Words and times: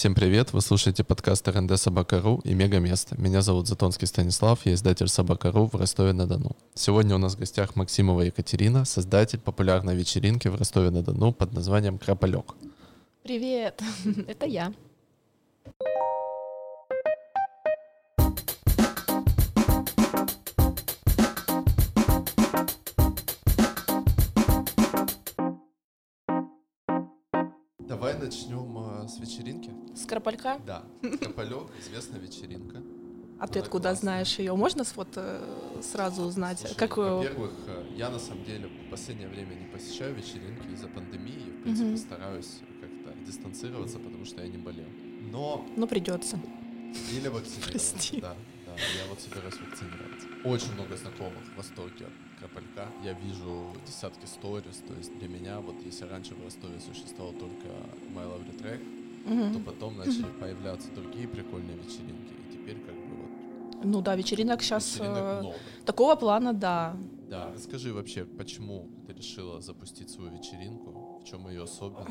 Всем 0.00 0.14
привет, 0.14 0.54
вы 0.54 0.62
слушаете 0.62 1.04
подкаст 1.04 1.46
РНД 1.46 1.78
Собака.ру 1.78 2.40
и 2.44 2.54
Мегаместо. 2.54 3.20
Меня 3.20 3.42
зовут 3.42 3.68
Затонский 3.68 4.06
Станислав, 4.06 4.64
я 4.64 4.72
издатель 4.72 5.08
Собака.ру 5.08 5.66
в 5.66 5.74
Ростове-на-Дону. 5.74 6.56
Сегодня 6.72 7.16
у 7.16 7.18
нас 7.18 7.34
в 7.34 7.38
гостях 7.38 7.76
Максимова 7.76 8.22
Екатерина, 8.22 8.86
создатель 8.86 9.40
популярной 9.40 9.94
вечеринки 9.94 10.48
в 10.48 10.54
Ростове-на-Дону 10.54 11.34
под 11.34 11.52
названием 11.52 11.98
«Краполек». 11.98 12.54
Привет, 13.24 13.82
это 14.26 14.46
я. 14.46 14.72
Начнем 28.20 28.76
э, 29.04 29.08
с 29.08 29.18
вечеринки. 29.18 29.70
С 29.94 30.06
Карпалька? 30.06 30.60
Да, 30.66 30.84
Краполек, 31.02 31.68
известная 31.80 32.20
вечеринка. 32.20 32.82
А 33.38 33.48
ты 33.48 33.58
откуда 33.58 33.94
знаешь 33.94 34.38
ее? 34.38 34.54
Можно 34.54 34.84
вот 34.96 35.08
э, 35.16 35.80
сразу 35.82 36.22
узнать? 36.24 36.74
Как 36.76 36.96
Во-первых, 36.98 37.52
э, 37.66 37.86
я 37.96 38.10
на 38.10 38.18
самом 38.18 38.44
деле 38.44 38.68
в 38.68 38.90
последнее 38.90 39.28
время 39.28 39.54
не 39.54 39.66
посещаю 39.66 40.14
вечеринки 40.14 40.66
из-за 40.74 40.88
пандемии. 40.88 41.50
В 41.50 41.62
принципе, 41.62 41.96
стараюсь 41.96 42.58
как-то 42.80 43.18
дистанцироваться, 43.26 43.98
потому 43.98 44.24
что 44.26 44.42
я 44.42 44.48
не 44.48 44.58
болел. 44.58 44.86
Но 45.32 45.64
Ну, 45.76 45.86
придется. 45.86 46.38
или 47.12 47.28
вакцинироваться. 47.28 47.70
Прости. 47.70 48.20
Да, 48.20 48.34
да, 48.66 48.72
я 48.72 49.08
вот 49.08 49.20
собираюсь 49.20 49.54
вакцинироваться. 49.58 50.26
Очень 50.44 50.74
много 50.74 50.96
знакомых 50.96 51.42
в 51.54 51.56
восторге 51.56 52.06
от 52.42 52.50
Крапалька. 52.50 52.88
Я 53.04 53.12
вижу 53.12 53.66
десятки 53.86 54.26
сториз, 54.26 54.82
то 54.86 54.94
есть 54.94 55.16
для 55.18 55.28
меня, 55.28 55.60
вот 55.60 55.76
если 55.84 56.04
раньше 56.06 56.34
в 56.34 56.44
Ростове 56.44 56.80
существовал 56.80 57.32
только 57.34 57.66
My 58.14 58.24
Lovely 58.26 58.58
Track, 58.60 58.80
Мгм. 59.26 59.52
то 59.52 59.60
потом 59.60 59.98
начали 59.98 60.24
появляться 60.40 60.88
другие 60.92 61.28
прикольные 61.28 61.76
вечеринки, 61.76 62.32
и 62.32 62.52
теперь 62.52 62.76
как 62.80 62.94
бы 62.94 63.16
вот 63.16 63.84
Ну 63.84 64.00
да, 64.00 64.16
вечеринок 64.16 64.62
сейчас 64.62 64.94
вечеринок 64.94 65.40
много. 65.42 65.56
такого 65.84 66.14
плана, 66.16 66.52
да. 66.54 66.96
Да, 67.28 67.52
расскажи 67.54 67.92
вообще, 67.92 68.24
почему 68.24 68.88
ты 69.06 69.12
решила 69.12 69.60
запустить 69.60 70.10
свою 70.10 70.30
вечеринку, 70.32 71.20
в 71.22 71.24
чем 71.24 71.48
ее 71.48 71.64
особенность? 71.64 72.10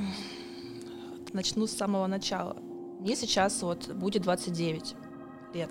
Начну 1.33 1.67
с 1.67 1.71
самого 1.71 2.07
начала. 2.07 2.55
Мне 2.99 3.15
сейчас 3.15 3.61
вот 3.63 3.87
будет 3.93 4.21
29 4.23 4.95
лет. 5.53 5.69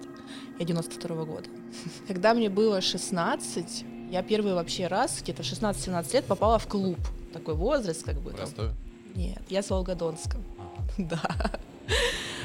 Я 0.58 0.64
92 0.64 1.24
года. 1.24 1.48
Когда 2.08 2.34
мне 2.34 2.48
было 2.50 2.80
16, 2.80 3.84
я 4.10 4.22
первый 4.22 4.54
вообще 4.54 4.86
раз, 4.86 5.20
где-то 5.22 5.42
в 5.42 5.46
16-17 5.46 6.12
лет, 6.14 6.24
попала 6.24 6.58
в 6.58 6.66
клуб. 6.66 6.98
Такой 7.32 7.54
возраст, 7.54 8.02
как 8.04 8.20
бы. 8.20 8.30
В. 8.30 8.40
Ростове? 8.40 8.72
Нет, 9.14 9.42
я 9.48 9.62
с 9.62 9.70
Волгодонска. 9.70 10.38
Ага. 10.58 10.92
Да. 10.98 11.50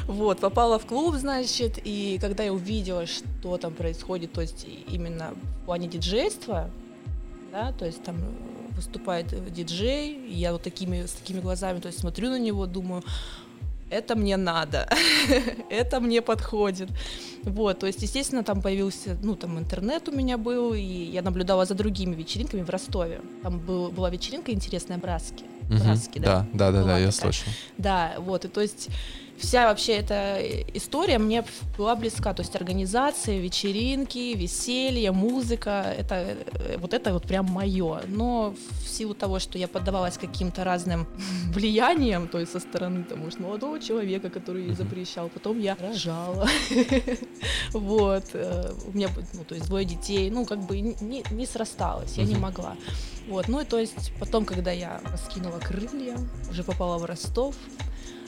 Вот, 0.07 0.39
попала 0.39 0.79
в 0.79 0.85
клуб, 0.85 1.15
значит, 1.15 1.79
и 1.83 2.17
когда 2.19 2.43
я 2.43 2.51
увидела, 2.51 3.05
что 3.05 3.57
там 3.57 3.73
происходит, 3.73 4.33
то 4.33 4.41
есть 4.41 4.65
именно 4.87 5.33
в 5.61 5.65
плане 5.65 5.87
диджейства, 5.87 6.69
да, 7.53 7.71
то 7.71 7.85
есть 7.85 8.03
там 8.03 8.17
выступает 8.71 9.53
диджей, 9.53 10.29
я 10.29 10.51
вот 10.51 10.61
такими, 10.61 11.05
с 11.05 11.11
такими 11.13 11.39
глазами, 11.39 11.79
то 11.79 11.87
есть 11.87 11.99
смотрю 11.99 12.29
на 12.29 12.39
него, 12.39 12.65
думаю, 12.65 13.03
это 13.93 14.15
мне 14.15 14.37
надо, 14.37 14.87
это 15.69 15.99
мне 15.99 16.21
подходит. 16.21 16.89
Вот, 17.43 17.79
то 17.79 17.87
есть, 17.87 18.01
естественно, 18.01 18.43
там 18.43 18.61
появился, 18.61 19.17
ну, 19.21 19.35
там 19.35 19.59
интернет 19.59 20.07
у 20.09 20.11
меня 20.11 20.37
был, 20.37 20.73
и 20.73 20.81
я 20.81 21.21
наблюдала 21.21 21.65
за 21.65 21.75
другими 21.75 22.15
вечеринками 22.15 22.61
в 22.61 22.69
Ростове. 22.69 23.21
Там 23.43 23.59
был, 23.59 23.91
была 23.91 24.09
вечеринка 24.09 24.51
интересная 24.51 24.97
Братски. 24.97 25.43
Мгм. 25.69 25.79
Братски, 25.79 26.19
да? 26.19 26.47
Да, 26.53 26.71
да, 26.71 26.79
да, 26.79 26.83
да, 26.83 26.97
я 26.97 27.11
слышал. 27.11 27.51
Да, 27.77 28.13
вот, 28.17 28.45
и 28.45 28.47
то 28.47 28.61
есть 28.61 28.89
вся 29.37 29.67
вообще 29.67 29.93
эта 29.93 30.39
история 30.73 31.17
мне 31.17 31.43
была 31.77 31.95
близка, 31.95 32.33
то 32.33 32.41
есть 32.41 32.55
организация, 32.55 33.39
вечеринки, 33.39 34.35
веселье, 34.35 35.11
музыка, 35.11 35.93
это 35.97 36.15
э, 36.15 36.77
вот 36.77 36.93
это 36.93 37.13
вот 37.13 37.27
прям 37.27 37.45
мое. 37.45 38.01
Но 38.07 38.55
в 38.83 38.87
силу 38.89 39.13
того, 39.13 39.39
что 39.39 39.57
я 39.57 39.67
поддавалась 39.67 40.17
каким-то 40.17 40.63
разным 40.63 41.07
влияниям, 41.53 42.27
то 42.27 42.39
есть 42.39 42.51
со 42.51 42.59
стороны, 42.59 43.03
там, 43.03 43.19
может, 43.19 43.39
молодого 43.39 43.79
человека, 43.79 44.29
который 44.29 44.63
Мгм. 44.63 44.75
запрещал, 44.75 45.29
потом 45.29 45.59
я 45.59 45.75
рожала, 45.75 46.47
вот, 47.73 48.25
э, 48.33 48.71
у 48.87 48.95
меня, 48.95 49.09
ну, 49.33 49.43
то 49.43 49.55
есть 49.55 49.67
двое 49.67 49.85
детей, 49.85 50.29
ну, 50.29 50.45
как 50.45 50.59
бы 50.59 50.79
не, 50.79 51.45
срасталось, 51.45 52.17
я 52.17 52.23
не 52.23 52.35
могла. 52.35 52.75
Вот, 53.27 53.47
ну 53.47 53.61
и 53.61 53.65
то 53.65 53.77
есть 53.79 54.11
потом, 54.19 54.45
когда 54.45 54.71
я 54.71 55.01
раскинула 55.11 55.59
крылья, 55.59 56.17
уже 56.49 56.63
попала 56.63 56.97
в 56.97 57.05
Ростов, 57.05 57.55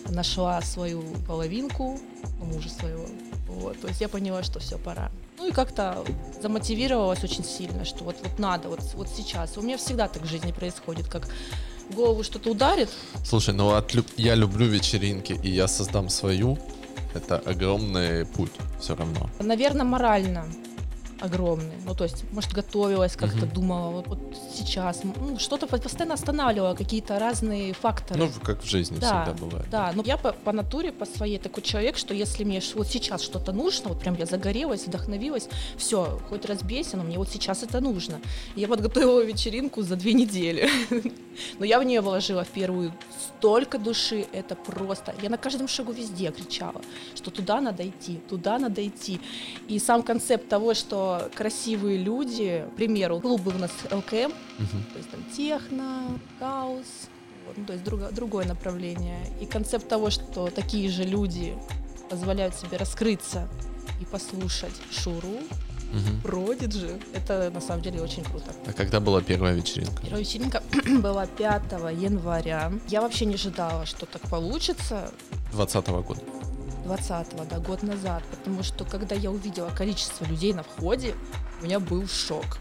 нашла 0.09 0.61
свою 0.61 1.03
половинку, 1.27 1.99
мужа 2.39 2.69
своего, 2.69 3.05
вот, 3.47 3.79
то 3.79 3.87
есть 3.87 4.01
я 4.01 4.09
поняла, 4.09 4.43
что 4.43 4.59
все, 4.59 4.77
пора. 4.77 5.11
Ну 5.37 5.47
и 5.47 5.51
как-то 5.51 6.03
замотивировалась 6.41 7.23
очень 7.23 7.43
сильно, 7.43 7.85
что 7.85 8.03
вот, 8.03 8.15
вот 8.23 8.39
надо, 8.39 8.69
вот, 8.69 8.81
вот 8.95 9.09
сейчас. 9.09 9.57
У 9.57 9.61
меня 9.61 9.77
всегда 9.77 10.07
так 10.07 10.23
в 10.23 10.27
жизни 10.27 10.51
происходит, 10.51 11.07
как 11.07 11.27
в 11.89 11.95
голову 11.95 12.23
что-то 12.23 12.49
ударит, 12.49 12.89
Слушай, 13.23 13.53
ну 13.53 13.73
от 13.73 13.93
я 14.17 14.35
люблю 14.35 14.65
вечеринки, 14.65 15.39
и 15.43 15.49
я 15.49 15.67
создам 15.67 16.09
свою. 16.09 16.57
Это 17.13 17.37
огромный 17.37 18.25
путь 18.25 18.51
все 18.79 18.95
равно. 18.95 19.29
наверное, 19.39 19.85
морально 19.85 20.45
огромный. 21.25 21.75
Ну, 21.85 21.95
то 21.95 22.03
есть, 22.03 22.23
может, 22.31 22.51
готовилась, 22.53 23.15
как-то 23.15 23.45
Мгм. 23.45 23.49
думала, 23.49 23.89
вот, 23.91 24.07
вот 24.07 24.19
сейчас, 24.55 25.01
ну, 25.03 25.37
что-то 25.39 25.67
постоянно 25.67 26.13
останавливала, 26.13 26.75
какие-то 26.75 27.19
разные 27.19 27.73
факторы. 27.73 28.19
Ну, 28.19 28.29
как 28.43 28.63
в 28.63 28.67
жизни 28.67 28.97
Да, 28.99 29.23
всегда 29.25 29.45
бывает. 29.45 29.69
Да, 29.69 29.91
но 29.95 30.03
я 30.03 30.17
по, 30.17 30.31
по 30.33 30.51
натуре, 30.51 30.91
по 30.91 31.05
своей 31.05 31.37
такой 31.39 31.63
человек, 31.63 31.97
что 31.97 32.13
если 32.13 32.43
мне 32.43 32.61
вот 32.75 32.87
сейчас 32.87 33.21
что-то 33.21 33.51
нужно, 33.51 33.89
вот 33.89 33.99
прям 33.99 34.15
я 34.15 34.25
загорелась, 34.25 34.87
вдохновилась, 34.87 35.49
все, 35.77 36.19
хоть 36.29 36.45
разбейся, 36.45 36.97
но 36.97 37.03
мне 37.03 37.17
вот 37.17 37.29
сейчас 37.29 37.63
это 37.63 37.79
нужно. 37.81 38.19
Я 38.55 38.67
подготовила 38.67 39.23
вечеринку 39.23 39.81
за 39.81 39.95
две 39.95 40.13
недели. 40.13 40.69
Но 41.59 41.65
я 41.65 41.79
в 41.79 41.83
нее 41.83 42.01
вложила 42.01 42.43
в 42.43 42.47
первую 42.47 42.93
столько 43.27 43.77
души, 43.77 44.25
это 44.31 44.55
просто... 44.55 45.13
Я 45.21 45.29
на 45.29 45.37
каждом 45.37 45.67
шагу 45.67 45.91
везде 45.91 46.31
кричала, 46.31 46.81
что 47.13 47.31
туда 47.31 47.61
надо 47.61 47.87
идти, 47.87 48.19
туда 48.29 48.57
надо 48.59 48.85
идти. 48.87 49.19
И 49.67 49.79
сам 49.79 50.03
концепт 50.03 50.47
того, 50.47 50.73
что 50.73 51.14
красивые 51.35 51.97
люди, 51.97 52.65
к 52.73 52.75
примеру, 52.75 53.19
клубы 53.19 53.51
у 53.55 53.57
нас 53.57 53.71
ЛКМ, 53.91 54.31
Мгм. 54.59 54.83
то 54.93 54.97
есть 54.97 55.09
там 55.11 55.23
техно, 55.35 56.19
хаос, 56.39 56.85
вот, 57.47 57.57
ну, 57.57 57.65
то 57.65 57.73
есть 57.73 57.85
друго- 57.85 58.11
другое 58.11 58.45
направление. 58.45 59.19
И 59.41 59.45
концепт 59.45 59.87
того, 59.87 60.09
что 60.09 60.47
такие 60.49 60.89
же 60.89 61.03
люди 61.03 61.53
позволяют 62.09 62.55
себе 62.55 62.77
раскрыться 62.77 63.47
и 64.01 64.05
послушать 64.05 64.75
Шуру, 64.91 65.39
Мгм. 65.93 66.21
Продиджи, 66.21 66.99
это 67.13 67.49
на 67.53 67.61
самом 67.61 67.81
деле 67.81 68.01
очень 68.01 68.23
круто. 68.23 68.51
А 68.65 68.73
когда 68.73 68.99
была 68.99 69.21
первая 69.21 69.53
вечеринка? 69.53 70.01
Первая 70.01 70.19
вечеринка 70.21 70.63
была 71.01 71.25
5 71.25 71.91
января. 71.91 72.71
Я 72.89 73.01
вообще 73.01 73.25
не 73.25 73.35
ожидала, 73.35 73.85
что 73.85 74.05
так 74.05 74.21
получится. 74.23 75.11
20 75.53 75.87
года. 76.01 76.21
20 76.85 77.47
да, 77.49 77.59
год 77.59 77.83
назад, 77.83 78.23
потому 78.29 78.63
что 78.63 78.85
когда 78.85 79.15
я 79.15 79.31
увидела 79.31 79.69
количество 79.69 80.23
людей 80.25 80.53
на 80.53 80.63
входе, 80.63 81.15
у 81.61 81.65
меня 81.65 81.79
был 81.79 82.07
шок. 82.07 82.59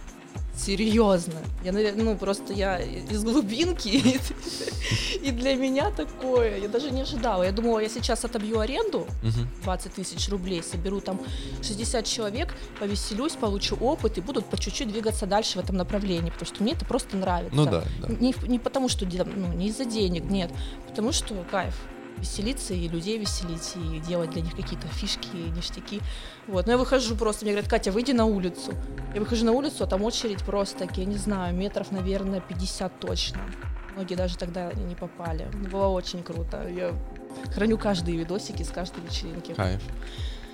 Серьезно. 0.56 1.34
Я, 1.64 1.72
навер- 1.72 2.00
ну, 2.00 2.16
просто 2.16 2.52
я 2.52 2.78
из 2.78 3.24
глубинки, 3.24 3.88
и, 5.22 5.28
и 5.28 5.30
для 5.32 5.54
меня 5.56 5.90
такое, 5.90 6.58
я 6.58 6.68
даже 6.68 6.92
не 6.92 7.02
ожидала. 7.02 7.42
Я 7.42 7.50
думала, 7.50 7.80
я 7.80 7.88
сейчас 7.88 8.24
отобью 8.24 8.60
аренду, 8.60 9.06
Мгм. 9.22 9.48
20 9.64 9.94
тысяч 9.94 10.28
рублей, 10.28 10.62
соберу 10.62 11.00
там 11.00 11.20
60 11.60 12.04
человек, 12.06 12.54
повеселюсь, 12.78 13.32
получу 13.32 13.76
опыт 13.76 14.16
и 14.18 14.20
буду 14.20 14.42
по 14.42 14.56
чуть-чуть 14.56 14.92
двигаться 14.92 15.26
дальше 15.26 15.58
в 15.58 15.64
этом 15.64 15.76
направлении, 15.76 16.30
потому 16.30 16.46
что 16.46 16.62
мне 16.62 16.72
это 16.74 16.84
просто 16.84 17.16
нравится. 17.16 17.56
Ну 17.56 17.64
да, 17.64 17.82
да. 18.00 18.08
Не, 18.08 18.32
не 18.46 18.60
потому, 18.60 18.88
что 18.88 19.06
ну, 19.06 19.52
не 19.54 19.68
из-за 19.68 19.84
денег, 19.84 20.24
нет, 20.24 20.52
потому 20.86 21.10
что 21.10 21.34
кайф 21.50 21.74
веселиться 22.18 22.74
и 22.74 22.88
людей 22.88 23.18
веселить, 23.18 23.72
и 23.76 24.00
делать 24.00 24.30
для 24.30 24.42
них 24.42 24.54
какие-то 24.56 24.86
фишки, 24.88 25.28
ништяки. 25.56 26.00
Вот. 26.46 26.66
Но 26.66 26.72
я 26.72 26.78
выхожу 26.78 27.16
просто, 27.16 27.44
мне 27.44 27.52
говорят, 27.52 27.70
Катя, 27.70 27.92
выйди 27.92 28.12
на 28.12 28.24
улицу. 28.24 28.72
Я 29.14 29.20
выхожу 29.20 29.44
на 29.44 29.52
улицу, 29.52 29.84
а 29.84 29.86
там 29.86 30.02
очередь 30.02 30.42
просто, 30.44 30.88
я 30.96 31.04
не 31.04 31.16
знаю, 31.16 31.54
метров, 31.54 31.90
наверное, 31.92 32.40
50 32.40 33.00
точно. 33.00 33.40
Многие 33.94 34.14
даже 34.16 34.36
тогда 34.36 34.72
не 34.72 34.94
попали. 34.94 35.48
Было 35.70 35.86
очень 35.88 36.22
круто. 36.22 36.68
Я 36.68 36.92
храню 37.54 37.78
каждые 37.78 38.16
видосики 38.18 38.62
с 38.62 38.70
каждой 38.70 39.04
вечеринки. 39.04 39.52
Кайф. 39.54 39.82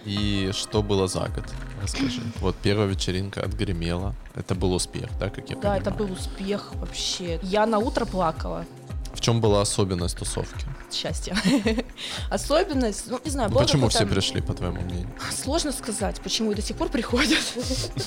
И 0.07 0.51
что 0.55 0.83
было 0.83 1.07
за 1.09 1.21
год? 1.29 1.45
Расскажи. 1.83 2.21
Вот 2.41 2.57
первая 2.57 2.87
вечеринка 2.87 3.43
отгремела. 3.43 4.15
Это 4.35 4.55
был 4.55 4.73
успех, 4.75 5.11
да, 5.19 5.29
как 5.29 5.49
я 5.51 5.57
Да, 5.57 5.61
понимаю? 5.61 5.81
это 5.83 5.91
был 5.91 6.11
успех 6.13 6.75
вообще. 6.75 7.39
Я 7.43 7.67
на 7.67 7.79
утро 7.79 8.07
плакала. 8.07 8.65
В 9.13 9.21
чем 9.21 9.41
была 9.41 9.61
особенность 9.63 10.17
тусовки? 10.17 10.65
Счастье. 10.91 11.37
Особенность, 12.31 13.05
ну, 13.11 13.21
не 13.25 13.31
знаю, 13.31 13.49
Ну, 13.51 13.55
было 13.57 13.63
Почему 13.65 13.89
все 13.89 14.07
пришли, 14.07 14.41
по 14.41 14.55
твоему 14.55 14.81
мнению? 14.83 15.09
Сложно 15.33 15.73
сказать, 15.73 16.21
почему 16.21 16.53
и 16.53 16.55
до 16.55 16.63
сих 16.63 16.77
пор 16.77 16.89
приходят. 16.89 17.39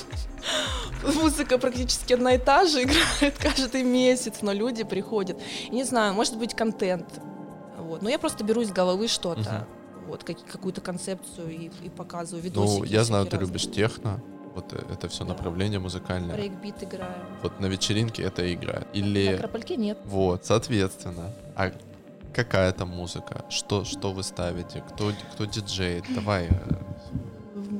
Музыка 1.14 1.58
практически 1.58 2.14
одна 2.14 2.34
и 2.34 2.38
та 2.38 2.66
же 2.66 2.82
играет 2.84 3.36
каждый 3.38 3.82
месяц, 3.82 4.36
но 4.42 4.52
люди 4.52 4.84
приходят. 4.84 5.38
Не 5.70 5.84
знаю, 5.84 6.14
может 6.14 6.38
быть, 6.38 6.54
контент. 6.54 7.06
Вот. 7.78 8.02
Но 8.02 8.08
я 8.08 8.18
просто 8.18 8.42
беру 8.44 8.62
из 8.62 8.70
головы 8.72 9.08
что-то. 9.08 9.66
вот, 10.06 10.24
как, 10.24 10.42
какую-то 10.46 10.80
концепцию 10.80 11.50
и, 11.50 11.70
и 11.82 11.90
показываю, 11.90 12.42
Ну, 12.42 12.48
видосики 12.78 12.92
я 12.92 13.04
знаю, 13.04 13.26
ты 13.26 13.32
разные. 13.36 13.46
любишь 13.48 13.70
техно. 13.70 14.22
Вот 14.54 14.72
э, 14.72 14.82
это 14.92 15.08
все 15.08 15.24
Да. 15.24 15.30
направление 15.34 15.78
музыкальное. 15.80 16.36
Брейкбит 16.36 16.82
играем. 16.82 17.12
Вот 17.42 17.60
на 17.60 17.66
вечеринке 17.66 18.22
это 18.22 18.42
играет. 18.54 18.86
На 18.94 18.98
Или 18.98 19.26
Акропольке 19.34 19.76
нет. 19.76 19.98
вот, 20.04 20.44
соответственно. 20.44 21.30
А 21.56 21.72
какая 22.32 22.72
там 22.72 22.88
музыка? 22.88 23.44
Что, 23.50 23.84
что 23.84 24.12
вы 24.12 24.22
ставите? 24.22 24.82
Кто, 24.88 25.12
кто 25.32 25.44
диджеет? 25.44 26.04
Давай. 26.14 26.46
э, 26.46 26.50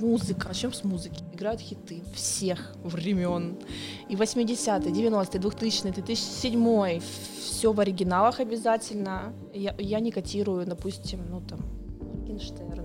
Музыка. 0.00 0.48
Начнем 0.48 0.72
с 0.72 0.84
музыки. 0.84 1.22
Играют 1.32 1.60
хиты 1.60 2.02
всех 2.14 2.74
времен. 2.82 3.56
И 4.08 4.16
80-е, 4.16 4.90
90-е, 4.92 5.40
2000-е, 5.40 5.92
2007 5.92 7.00
Все 7.38 7.72
в 7.72 7.80
оригиналах 7.80 8.40
обязательно. 8.40 9.32
Я, 9.54 9.74
я 9.78 10.00
не 10.00 10.10
котирую, 10.10 10.66
допустим, 10.66 11.20
ну 11.30 11.40
там, 11.40 11.60
Моргенштерна. 12.00 12.83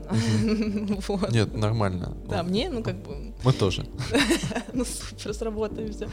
Вот. 1.08 1.32
Нет, 1.32 1.56
нормально. 1.56 2.14
Да, 2.30 2.38
Вот. 2.44 2.50
мне, 2.50 2.70
ну 2.70 2.84
как 2.84 2.96
бы, 2.96 3.34
Мы 3.44 3.54
тоже. 3.54 3.86
ну 4.74 4.86
супер, 4.86 5.34
сработаемся. 5.34 6.10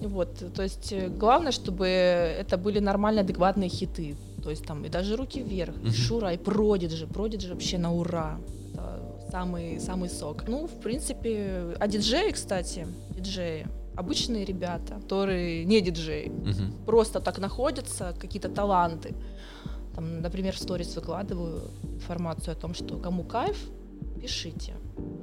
Вот, 0.00 0.54
то 0.54 0.62
есть 0.62 0.92
э, 0.92 1.08
главное, 1.08 1.52
чтобы 1.52 1.86
это 1.86 2.56
были 2.56 2.78
нормальные, 2.80 3.22
адекватные 3.22 3.68
хиты. 3.68 4.16
То 4.42 4.50
есть 4.50 4.64
там 4.64 4.84
и 4.84 4.88
даже 4.88 5.16
руки 5.16 5.42
вверх, 5.42 5.74
и. 5.84 5.90
Шура, 5.90 6.32
и 6.32 6.36
Продиджи. 6.36 7.06
Продиджи 7.06 7.48
вообще 7.48 7.78
на 7.78 7.92
ура. 7.92 8.38
Это 8.74 9.28
самый, 9.30 9.80
самый 9.80 10.08
сок. 10.08 10.48
Ну, 10.48 10.66
в 10.66 10.80
принципе, 10.80 11.74
а 11.78 11.86
диджеи, 11.88 12.30
кстати, 12.30 12.86
диджеи, 13.10 13.66
обычные 13.96 14.44
ребята, 14.44 14.94
которые 15.02 15.64
не 15.64 15.80
диджеи, 15.80 16.30
просто 16.86 17.20
так 17.20 17.38
находятся, 17.38 18.14
какие-то 18.20 18.48
таланты. 18.48 19.14
Там, 19.98 20.20
например, 20.22 20.54
в 20.54 20.60
сторис 20.60 20.94
выкладываю 20.94 21.60
информацию 21.82 22.52
о 22.52 22.54
том, 22.54 22.72
что 22.72 22.98
кому 22.98 23.24
кайф, 23.24 23.56
пишите. 24.22 24.74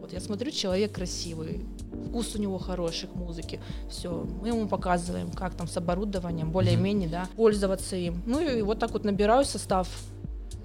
Вот 0.02 0.12
я 0.12 0.20
смотрю, 0.20 0.52
человек 0.52 0.92
красивый, 0.92 1.66
вкус 2.10 2.36
у 2.36 2.40
него 2.40 2.58
хороший 2.58 3.08
к 3.08 3.16
музыке. 3.16 3.62
Все, 3.90 4.28
мы 4.42 4.50
ему 4.50 4.68
показываем, 4.68 5.32
как 5.32 5.56
там 5.56 5.70
с 5.70 5.78
оборудованием, 5.78 6.52
более-менее, 6.52 7.08
да, 7.08 7.30
пользоваться 7.38 7.96
им. 7.96 8.22
Ну 8.26 8.42
и 8.42 8.62
вот 8.64 8.80
так 8.80 8.92
вот 8.92 9.06
набираю 9.06 9.46
состав 9.46 9.88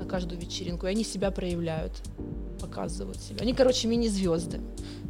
на 0.00 0.04
каждую 0.04 0.40
вечеринку, 0.40 0.88
и 0.88 0.90
они 0.90 1.04
себя 1.04 1.30
проявляют, 1.30 2.02
показывают 2.60 3.18
себя. 3.18 3.38
Они, 3.42 3.54
короче, 3.54 3.88
мини-звезды. 3.88 4.60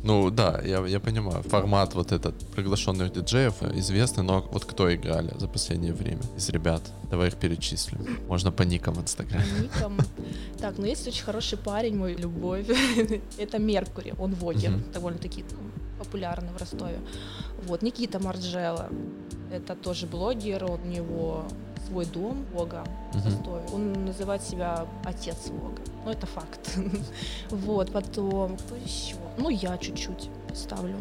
Ну 0.03 0.31
да, 0.31 0.61
я, 0.65 0.87
я 0.87 1.01
понимаю. 1.01 1.43
Формат 1.43 1.95
вот 1.95 2.13
этот 2.13 2.35
приглашенных 2.55 3.13
диджеев 3.13 3.55
э, 3.61 3.79
известный, 3.79 4.25
но 4.25 4.49
вот 4.53 4.65
кто 4.65 4.95
играли 4.95 5.33
за 5.39 5.47
последнее 5.49 5.93
время 5.93 6.23
из 6.37 6.49
ребят? 6.49 6.83
Давай 7.11 7.29
их 7.29 7.37
перечислим. 7.37 8.19
Можно 8.29 8.53
по 8.53 8.63
никам 8.63 8.95
в 8.95 9.03
Инстаграме. 9.03 9.45
ником. 9.63 9.99
Так, 10.59 10.79
ну 10.79 10.87
есть 10.87 11.07
очень 11.07 11.25
хороший 11.25 11.59
парень, 11.59 11.97
мой 11.97 12.15
любовь. 12.15 12.67
Это 13.39 13.59
Меркури, 13.59 14.15
он 14.19 14.35
вокер, 14.35 14.73
довольно-таки 14.95 15.45
популярный 15.99 16.51
в 16.53 16.57
Ростове. 16.57 16.99
Вот, 17.67 17.83
Никита 17.83 18.19
Марджела, 18.19 18.89
это 19.53 19.75
тоже 19.75 20.07
блогер, 20.07 20.65
у 20.65 20.79
него 20.79 21.45
свой 21.87 22.05
дом 22.07 22.45
Вога. 22.55 22.85
Ростове. 23.15 23.63
Он 23.73 24.05
называет 24.05 24.43
себя 24.43 24.87
отец 25.05 25.49
Вога. 25.49 25.83
Ну, 26.05 26.11
это 26.11 26.27
факт. 26.27 26.79
Вот, 27.51 27.93
потом, 27.93 28.57
кто 28.57 28.77
еще? 28.77 29.17
Ну, 29.39 29.49
я 29.51 29.77
чуть-чуть 29.79 30.31
ставлю 30.55 30.97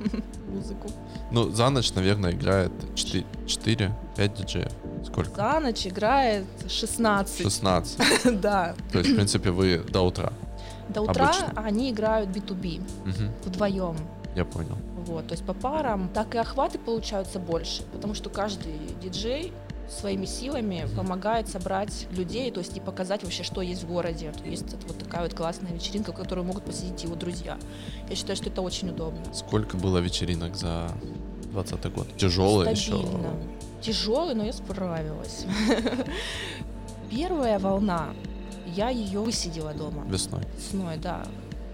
музыку. 0.52 0.88
Ну, 1.30 1.50
за 1.50 1.70
ночь, 1.70 1.92
наверное, 1.94 2.32
играет 2.32 2.72
4-5 2.94 4.36
диджеев. 4.36 4.72
Сколько? 5.06 5.30
За 5.34 5.60
ночь 5.60 5.86
играет 5.86 6.44
16. 6.68 7.42
16. 7.42 8.00
Да. 8.40 8.74
То 8.92 8.98
есть, 8.98 9.10
в 9.10 9.14
принципе, 9.14 9.50
вы 9.50 9.78
до 9.78 10.02
утра. 10.02 10.32
До 10.88 11.02
утра 11.02 11.26
Обычно. 11.28 11.52
они 11.62 11.90
играют 11.90 12.30
B2B 12.30 12.80
Мгм. 13.04 13.32
вдвоем. 13.44 13.96
Я 14.34 14.44
понял. 14.44 14.76
Вот, 15.06 15.26
то 15.26 15.32
есть 15.32 15.44
по 15.44 15.54
парам 15.54 16.08
так 16.14 16.34
и 16.34 16.38
охваты 16.38 16.78
получаются 16.78 17.38
больше, 17.38 17.82
потому 17.92 18.14
что 18.14 18.30
каждый 18.30 18.74
диджей 19.02 19.52
своими 19.88 20.26
силами 20.26 20.86
помогает 20.96 21.48
собрать 21.48 22.06
людей, 22.10 22.50
то 22.50 22.60
есть 22.60 22.76
и 22.76 22.80
показать 22.80 23.22
вообще, 23.22 23.42
что 23.42 23.62
есть 23.62 23.82
в 23.84 23.88
городе. 23.88 24.32
То 24.32 24.48
есть 24.48 24.68
это 24.68 24.86
вот 24.86 24.98
такая 24.98 25.22
вот 25.22 25.34
классная 25.34 25.72
вечеринка, 25.72 26.12
в 26.12 26.16
которую 26.16 26.44
могут 26.46 26.64
посетить 26.64 27.02
его 27.04 27.14
друзья. 27.14 27.58
Я 28.08 28.16
считаю, 28.16 28.36
что 28.36 28.50
это 28.50 28.62
очень 28.62 28.90
удобно. 28.90 29.22
Сколько 29.32 29.76
было 29.76 29.98
вечеринок 29.98 30.56
за 30.56 30.90
20 31.52 31.92
год? 31.92 32.06
Тяжело 32.16 32.64
еще. 32.64 32.98
Стабильно. 32.98 33.34
Тяжелый, 33.80 34.34
но 34.34 34.44
я 34.44 34.52
справилась. 34.52 35.46
Первая 37.10 37.58
волна, 37.58 38.08
я 38.66 38.90
ее 38.90 39.20
высидела 39.20 39.72
дома. 39.72 40.04
Весной. 40.08 40.42
Весной, 40.56 40.96
да. 40.98 41.24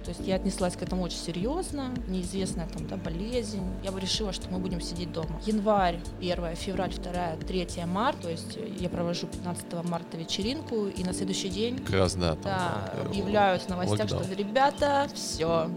То 0.05 0.11
есть 0.11 0.21
я 0.27 0.37
отнеслась 0.37 0.77
к 0.77 0.83
этому 0.83 1.03
очень 1.03 1.19
серьезно, 1.19 1.95
неизвестная 2.09 2.69
там, 2.69 2.87
да, 2.87 2.97
болезнь. 2.97 3.63
Я 3.83 3.91
бы 3.91 4.01
решила, 4.01 4.33
что 4.33 4.51
мы 4.51 4.59
будем 4.59 4.81
сидеть 4.81 5.13
дома. 5.13 5.41
Январь, 5.47 5.99
1, 6.21 6.57
февраль, 6.57 6.93
2, 6.93 7.37
3 7.47 7.69
марта. 7.87 8.23
То 8.23 8.31
есть 8.31 8.59
я 8.79 8.89
провожу 8.91 9.27
15 9.27 9.65
марта 9.85 10.17
вечеринку, 10.17 10.87
и 10.87 11.03
на 11.05 11.15
следующий 11.15 11.49
день 11.49 11.79
Как 11.79 11.95
раз, 11.95 12.15
да. 12.15 12.35
там, 12.35 12.43
да, 12.45 12.93
э, 12.95 13.07
объявляют 13.07 13.63
в 13.63 13.69
новостях, 13.69 14.01
локдаун. 14.01 14.25
что 14.25 14.35
ребята, 14.35 15.09
все, 15.15 15.71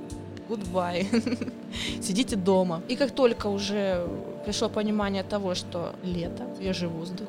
goodbye, 0.50 1.52
сидите 2.02 2.36
дома. 2.36 2.82
И 2.90 2.96
как 2.98 3.12
только 3.12 3.48
уже 3.48 4.08
пришло 4.46 4.68
понимание 4.68 5.24
того, 5.24 5.56
что 5.56 5.96
лето, 6.04 6.48
свежий 6.58 6.90
воздух, 6.90 7.28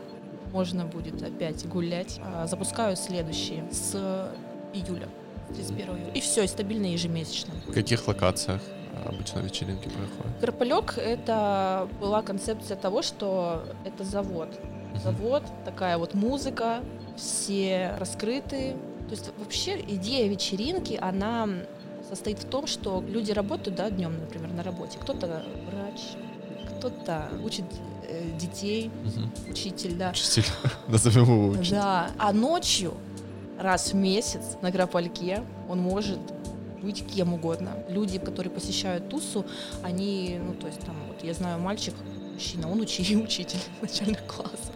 можно 0.53 0.85
будет 0.85 1.23
опять 1.23 1.67
гулять, 1.69 2.21
а, 2.25 2.47
запускаю 2.47 2.97
следующие 2.97 3.65
с 3.71 4.33
июля. 4.73 5.09
31 5.55 5.89
июля. 5.97 6.13
И 6.15 6.21
все, 6.21 6.43
и 6.45 6.47
стабильно 6.47 6.87
ежемесячно. 6.87 7.53
В 7.67 7.73
каких 7.73 8.07
локациях 8.09 8.61
обычно 9.07 9.41
вечеринки 9.41 9.89
проходят? 9.89 10.41
Карполек— 10.41 10.95
это 10.99 11.89
была 12.01 12.23
концепция 12.23 12.77
того, 12.77 13.03
что 13.03 13.65
это 13.85 14.05
завод. 14.05 14.49
Завод, 15.03 15.43
такая 15.65 15.99
вот 15.99 16.15
музыка, 16.15 16.81
все 17.17 17.95
раскрыты. 17.99 18.77
То 19.09 19.11
есть 19.15 19.31
вообще 19.39 19.81
идея 19.81 20.29
вечеринки, 20.29 20.99
она 21.01 21.49
состоит 22.09 22.39
в 22.39 22.45
том, 22.49 22.67
что 22.67 23.03
люди 23.07 23.33
работают, 23.33 23.77
да, 23.77 23.91
днем, 23.91 24.19
например, 24.19 24.53
на 24.53 24.63
работе. 24.63 24.99
Кто-то 25.01 25.45
врач, 25.71 26.01
кто-то 26.79 27.29
учит 27.45 27.65
э, 28.09 28.31
детей, 28.39 28.91
Мгм. 29.05 29.33
учитель, 29.51 29.95
да. 29.97 30.11
Учитель. 30.11 30.45
Назовем 30.89 31.23
его 31.25 31.49
учитель. 31.49 31.73
Да, 31.77 32.11
а 32.19 32.33
ночью 32.33 32.95
раз 33.59 33.93
в 33.93 33.97
месяц 33.97 34.57
на 34.63 34.71
Гропольке 34.71 35.43
он 35.69 35.79
может 35.81 36.19
быть 36.83 37.05
кем 37.07 37.35
угодно. 37.35 37.71
Люди, 37.89 38.19
которые 38.19 38.53
посещают 38.53 39.09
тусу, 39.09 39.45
они, 39.83 40.39
ну, 40.41 40.55
то 40.55 40.67
есть 40.69 40.81
там, 40.81 40.95
вот 41.09 41.25
я 41.25 41.35
знаю 41.35 41.59
мальчик, 41.61 41.95
мужчина, 42.35 42.71
он 42.71 42.81
учи, 42.81 43.17
учитель 43.23 43.59
начальных 43.83 44.25
классов. 44.27 44.71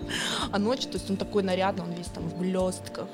А 0.51 0.59
ночью, 0.59 0.91
то 0.91 0.99
есть 0.99 1.09
он 1.11 1.17
такой 1.17 1.43
нарядный, 1.43 1.85
он 1.85 1.93
весь 1.93 2.09
там 2.09 2.29
в 2.29 2.39
блестках, 2.39 3.07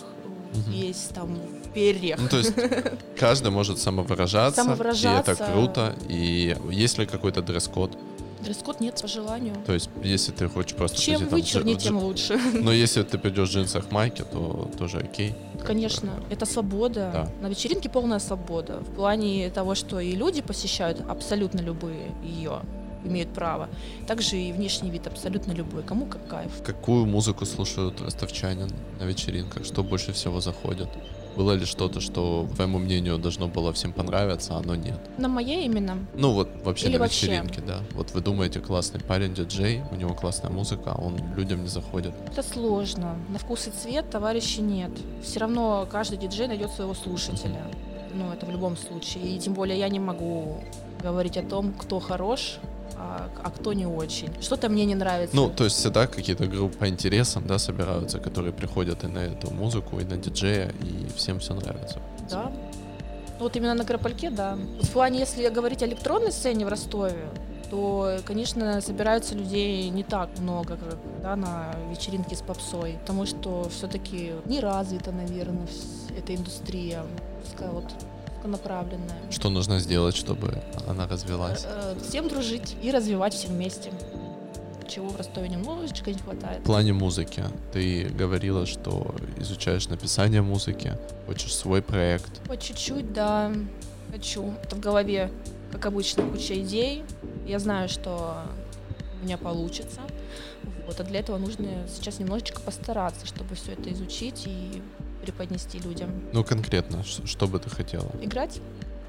Мгм. 0.54 0.72
весь 0.72 1.08
там 1.14 1.34
в 1.34 1.68
перьях. 1.75 2.18
Ну, 2.18 2.26
то 2.28 2.38
есть 2.38 2.54
каждый 3.18 3.50
может 3.50 3.78
самовыражаться, 3.78 4.62
Самовыражаться. 4.62 5.32
и 5.32 5.34
это 5.34 5.52
круто. 5.52 5.94
И 6.08 6.56
есть 6.70 6.96
ли 6.96 7.04
какой-то 7.04 7.42
дресс-код? 7.42 7.98
Дресс-код 8.40 8.80
нет, 8.80 9.00
по 9.00 9.09
желанию. 9.09 9.54
То 9.66 9.73
есть, 9.75 9.90
если 10.02 10.33
ты 10.33 10.49
хочешь 10.49 10.75
просто... 10.76 10.99
Чем 10.99 11.26
прийти 11.28 11.30
там 11.30 11.38
в 11.38 11.42
джи- 11.42 11.42
вычурнее, 11.42 11.76
в 11.76 11.78
джи- 11.78 11.83
тем 11.85 11.99
лучше. 11.99 12.40
Но 12.62 12.73
если 12.73 13.02
ты 13.02 13.18
придешь 13.18 13.49
в 13.49 13.52
джинсах 13.52 13.90
майке, 13.90 14.25
то 14.25 14.71
тоже 14.78 14.99
окей. 14.99 15.35
Конечно, 15.64 16.12
это 16.30 16.47
свобода. 16.47 17.11
Да. 17.12 17.28
На 17.40 17.50
вечеринке 17.50 17.88
полная 17.88 18.18
свобода. 18.21 18.80
В 18.80 18.95
плане 18.95 19.50
того, 19.50 19.75
что 19.75 20.00
и 20.00 20.12
люди 20.12 20.40
посещают 20.42 21.02
абсолютно 21.09 21.61
любые 21.61 22.12
ее 22.23 22.61
имеют 23.04 23.33
право. 23.33 23.68
Также 24.07 24.37
и 24.37 24.52
внешний 24.52 24.90
вид 24.90 25.07
абсолютно 25.07 25.52
любой. 25.52 25.83
Кому 25.83 26.07
как 26.07 26.26
кайф. 26.26 26.50
Какую 26.64 27.07
музыку 27.07 27.47
слушают 27.47 28.00
ростовчане 28.00 28.66
на 28.99 29.04
вечеринках? 29.04 29.64
Что 29.64 29.83
больше 29.83 30.12
всего 30.12 30.40
заходит? 30.40 30.88
Было 31.37 31.52
ли 31.52 31.64
что-то, 31.64 32.00
что, 32.00 32.49
твоему 32.56 32.78
мнению, 32.78 33.18
должно 33.18 33.49
было 33.49 33.73
всем 33.73 33.92
понравиться, 33.92 34.56
а 34.56 34.58
оно 34.58 34.75
нет? 34.75 34.99
На 35.18 35.28
моей 35.28 35.64
именно. 35.64 35.99
Ну 36.14 36.32
вот 36.32 36.49
вообще 36.64 36.87
Или 36.87 36.94
на 36.94 37.00
вообще? 37.00 37.26
вечеринке, 37.26 37.61
да. 37.61 37.80
Вот 37.92 38.11
вы 38.12 38.20
думаете, 38.20 38.61
классный 38.61 39.00
парень, 39.00 39.35
диджей, 39.35 39.82
у 39.90 39.94
него 39.97 40.14
классная 40.14 40.50
музыка, 40.50 40.92
а 40.97 41.00
он 41.00 41.16
людям 41.37 41.62
не 41.62 41.68
заходит. 41.68 42.12
Это 42.32 42.42
сложно. 42.42 43.16
На 43.28 43.38
вкус 43.38 43.68
и 43.68 43.70
цвет 43.70 44.11
товарищей 44.11 44.62
нет. 44.62 44.90
Все 45.23 45.40
равно 45.40 45.87
каждый 45.90 46.18
диджей 46.18 46.49
найдет 46.49 46.70
своего 46.73 46.94
слушателя. 46.94 47.62
Ну, 48.14 48.32
это 48.32 48.47
в 48.47 48.50
любом 48.50 48.76
случае. 48.76 49.37
И 49.37 49.38
тем 49.38 49.54
более 49.54 49.78
я 49.78 49.88
не 49.88 50.00
могу 50.00 50.58
говорить 51.02 51.37
о 51.37 51.42
том, 51.42 51.73
кто 51.73 52.00
хорош, 52.00 52.58
а, 52.98 53.28
а 53.42 53.50
кто 53.50 53.72
не 53.72 53.86
очень. 53.86 54.30
Что-то 54.40 54.68
мне 54.68 54.84
не 54.84 54.94
нравится. 54.94 55.36
Ну, 55.36 55.48
то 55.48 55.64
есть 55.64 55.76
всегда 55.76 56.06
какие-то 56.06 56.46
группы 56.46 56.76
по 56.78 56.88
интересам, 56.88 57.46
да, 57.46 57.58
собираются, 57.58 58.18
которые 58.18 58.52
приходят 58.52 59.04
и 59.04 59.06
на 59.06 59.18
эту 59.18 59.50
музыку, 59.52 60.00
и 60.00 60.04
на 60.04 60.16
диджея, 60.16 60.72
и 60.82 61.06
всем 61.16 61.38
все 61.38 61.54
нравится. 61.54 62.00
Да. 62.30 62.50
Ну, 63.38 63.44
Вот 63.44 63.56
именно 63.56 63.74
на 63.74 63.84
Гропольке, 63.84 64.30
да. 64.30 64.58
В 64.82 64.90
плане, 64.90 65.20
если 65.20 65.48
говорить 65.48 65.82
о 65.82 65.86
электронной 65.86 66.32
сцене 66.32 66.64
в 66.64 66.68
Ростове, 66.68 67.28
то, 67.70 68.18
конечно, 68.24 68.80
собираются 68.80 69.34
людей 69.34 69.88
не 69.90 70.02
так 70.02 70.30
много, 70.38 70.76
как 70.76 70.96
да, 71.22 71.36
на 71.36 71.74
вечеринке 71.90 72.34
с 72.34 72.40
попсой, 72.40 72.98
потому 73.00 73.26
что 73.26 73.68
все-таки 73.68 74.32
не 74.46 74.60
развита, 74.60 75.12
наверное, 75.12 75.66
эта 76.16 76.34
индустрия, 76.34 77.02
пускай 77.44 77.68
вот 77.68 77.84
направленная. 78.47 79.30
Что 79.30 79.50
нужно 79.50 79.80
сделать, 79.80 80.14
чтобы 80.14 80.62
она 80.87 81.09
развилась? 81.09 81.64
Э, 81.64 81.95
э, 81.97 82.09
всем 82.09 82.28
дружить 82.28 82.76
и 82.83 82.90
развивать 82.90 83.35
все 83.35 83.49
вместе 83.49 83.90
чего 84.88 85.09
в 85.09 85.16
Ростове 85.16 85.49
немножечко 85.49 86.11
не 86.11 86.18
хватает. 86.18 86.61
В 86.61 86.64
плане 86.64 86.92
музыки 86.92 87.45
ты 87.73 88.04
говорила, 88.04 88.66
что 88.66 89.14
изучаешь 89.37 89.88
написание 89.88 90.42
музыки, 90.42 90.95
хочешь 91.26 91.54
свой 91.54 91.83
проект. 91.83 92.40
По 92.49 92.57
чуть-чуть, 92.57 93.12
да, 93.12 93.52
хочу. 94.11 94.54
Это 94.62 94.76
в 94.76 94.80
голове, 94.80 95.30
как 95.71 95.87
обычно, 95.87 96.25
куча 96.28 96.59
идей. 96.61 97.04
Я 97.47 97.59
знаю, 97.59 97.88
что 97.88 98.42
у 99.21 99.25
меня 99.25 99.37
получится. 99.37 100.00
Вот, 100.87 100.99
а 100.99 101.04
для 101.04 101.21
этого 101.21 101.37
нужно 101.38 101.87
сейчас 101.95 102.18
немножечко 102.18 102.61
постараться, 102.61 103.26
чтобы 103.26 103.54
все 103.54 103.73
это 103.73 103.92
изучить 103.92 104.47
и 104.47 104.83
преподнести 105.28 105.78
людям. 105.78 106.11
Ну, 106.32 106.42
конкретно, 106.42 107.04
что 107.04 107.47
бы 107.47 107.58
ты 107.58 107.68
хотела? 107.68 108.11
Играть? 108.23 108.61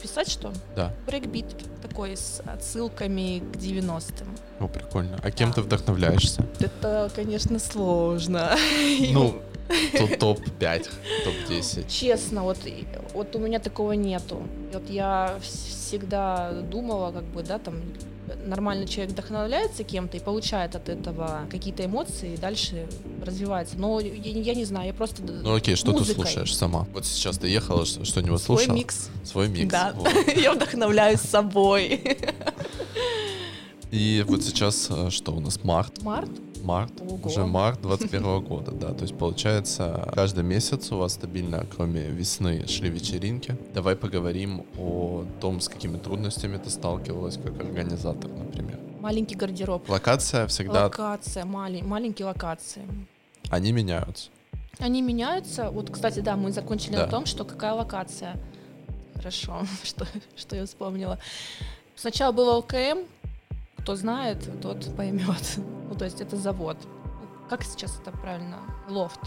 Писать 0.01 0.29
что? 0.29 0.51
Да. 0.75 0.93
Брейкбит 1.05 1.45
такой 1.81 2.17
с 2.17 2.41
отсылками 2.45 3.39
к 3.39 3.55
90-м. 3.55 4.27
О, 4.59 4.67
прикольно. 4.67 5.17
А 5.23 5.31
кем 5.31 5.49
да. 5.49 5.55
ты 5.55 5.61
вдохновляешься? 5.61 6.45
Это, 6.59 7.09
конечно, 7.15 7.59
сложно. 7.59 8.55
Ну, 9.11 9.41
топ-5, 10.19 10.89
топ-10. 11.23 11.87
Честно, 11.87 12.43
вот, 12.43 12.57
вот 13.13 13.35
у 13.35 13.39
меня 13.39 13.59
такого 13.59 13.93
нету. 13.93 14.41
Вот 14.73 14.89
я 14.89 15.37
всегда 15.41 16.51
думала, 16.51 17.11
как 17.11 17.23
бы, 17.23 17.43
да, 17.43 17.59
там, 17.59 17.75
нормальный 18.45 18.87
человек 18.87 19.13
вдохновляется 19.13 19.83
кем-то 19.83 20.17
и 20.17 20.19
получает 20.19 20.75
от 20.75 20.89
этого 20.89 21.41
какие-то 21.49 21.85
эмоции, 21.85 22.33
и 22.33 22.37
дальше 22.37 22.87
развивается. 23.23 23.77
Но 23.77 23.99
я, 23.99 24.11
я 24.13 24.55
не 24.55 24.65
знаю, 24.65 24.87
я 24.87 24.93
просто 24.93 25.21
Ну 25.21 25.55
окей, 25.55 25.75
что 25.75 25.91
музыкой. 25.91 26.15
ты 26.15 26.21
слушаешь 26.21 26.55
сама? 26.55 26.87
Вот 26.93 27.05
сейчас 27.05 27.37
ты 27.37 27.47
ехала, 27.47 27.85
что-нибудь 27.85 28.41
слушала? 28.41 28.65
Свой 28.65 28.77
микс. 28.77 29.09
Свой 29.23 29.47
микс. 29.49 29.71
Да, 29.71 29.93
вот. 29.95 30.11
я 30.35 30.53
вдохновляюсь 30.53 31.21
собой. 31.21 32.17
И 33.91 34.23
вот 34.27 34.43
сейчас 34.43 34.87
э, 34.89 35.09
что 35.09 35.31
у 35.31 35.39
нас, 35.39 35.63
март? 35.63 36.01
Март? 36.03 36.29
Март, 36.63 36.91
Ого. 37.01 37.19
уже 37.23 37.45
март 37.45 37.81
21 37.81 38.41
года, 38.41 38.71
да. 38.71 38.93
То 38.93 39.03
есть 39.03 39.17
получается, 39.17 40.09
каждый 40.13 40.43
месяц 40.43 40.91
у 40.91 40.97
вас 40.97 41.13
стабильно, 41.13 41.65
кроме 41.75 42.07
весны, 42.07 42.67
шли 42.67 42.89
вечеринки. 42.89 43.57
Давай 43.73 43.95
поговорим 43.95 44.65
о 44.77 45.25
том, 45.39 45.61
с 45.61 45.69
какими 45.69 45.97
трудностями 45.97 46.57
ты 46.57 46.69
сталкивалась 46.69 47.37
как 47.37 47.59
организатор, 47.59 48.29
например. 48.31 48.79
Маленький 48.99 49.35
гардероб. 49.35 49.87
Локация 49.89 50.45
всегда... 50.47 50.85
Локация, 50.85 51.45
малень... 51.45 51.85
маленькие 51.85 52.25
локации. 52.27 52.83
Они 53.49 53.71
меняются. 53.71 54.29
Они 54.79 55.01
меняются. 55.01 55.71
Вот, 55.71 55.89
кстати, 55.89 56.19
да, 56.19 56.35
мы 56.35 56.51
закончили 56.51 56.93
да. 56.93 57.05
на 57.05 57.11
том, 57.11 57.25
что 57.25 57.45
какая 57.45 57.73
локация. 57.73 58.35
Хорошо, 59.15 59.61
что, 59.83 60.05
что 60.35 60.55
я 60.55 60.65
вспомнила. 60.65 61.19
Сначала 61.95 62.31
был 62.31 62.57
ЛКМ, 62.59 62.99
кто 63.81 63.95
знает, 63.95 64.49
тот 64.61 64.95
поймет. 64.95 65.57
Ну, 65.89 65.95
то 65.95 66.05
есть 66.05 66.21
это 66.21 66.35
завод. 66.37 66.77
Как 67.49 67.63
сейчас 67.63 67.99
это 67.99 68.11
правильно? 68.11 68.59
Лофт. 68.87 69.19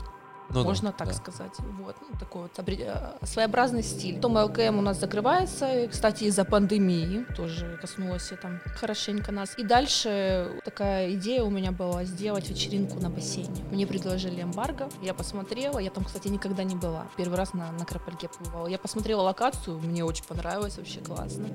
Ну, 0.55 0.65
можно 0.65 0.91
да, 0.91 0.97
так 0.97 1.09
да. 1.09 1.15
сказать. 1.15 1.53
Вот, 1.59 1.97
ну, 2.01 2.19
такой 2.19 2.43
вот 2.43 2.53
э, 2.59 3.17
своеобразный 3.23 3.83
стиль. 3.83 4.17
Потом 4.17 4.37
ЛКМ 4.37 4.79
у 4.79 4.83
нас 4.83 5.01
закрывается, 5.01 5.89
кстати, 5.91 6.25
из-за 6.25 6.45
пандемии 6.45 7.25
тоже 7.37 7.79
коснулось 7.81 8.33
там 8.41 8.61
хорошенько 8.77 9.33
нас. 9.33 9.55
И 9.57 9.65
дальше 9.65 10.61
такая 10.65 11.13
идея 11.15 11.43
у 11.43 11.51
меня 11.51 11.73
была 11.73 12.05
сделать 12.05 12.49
вечеринку 12.49 13.01
на 13.01 13.09
бассейне. 13.09 13.65
Мне 13.71 13.87
предложили 13.87 14.43
эмбарго, 14.43 14.89
я 15.03 15.15
посмотрела, 15.15 15.79
я 15.79 15.91
там, 15.91 16.05
кстати, 16.05 16.29
никогда 16.29 16.65
не 16.65 16.77
была. 16.77 17.07
Первый 17.17 17.37
раз 17.37 17.55
на, 17.55 17.73
на 17.73 17.85
Крапальке 17.85 18.29
побывала. 18.29 18.67
Я 18.67 18.79
посмотрела 18.79 19.23
локацию, 19.23 19.79
мне 19.79 20.05
очень 20.05 20.25
понравилось, 20.25 20.77
вообще 20.77 21.01
классно. 21.01 21.49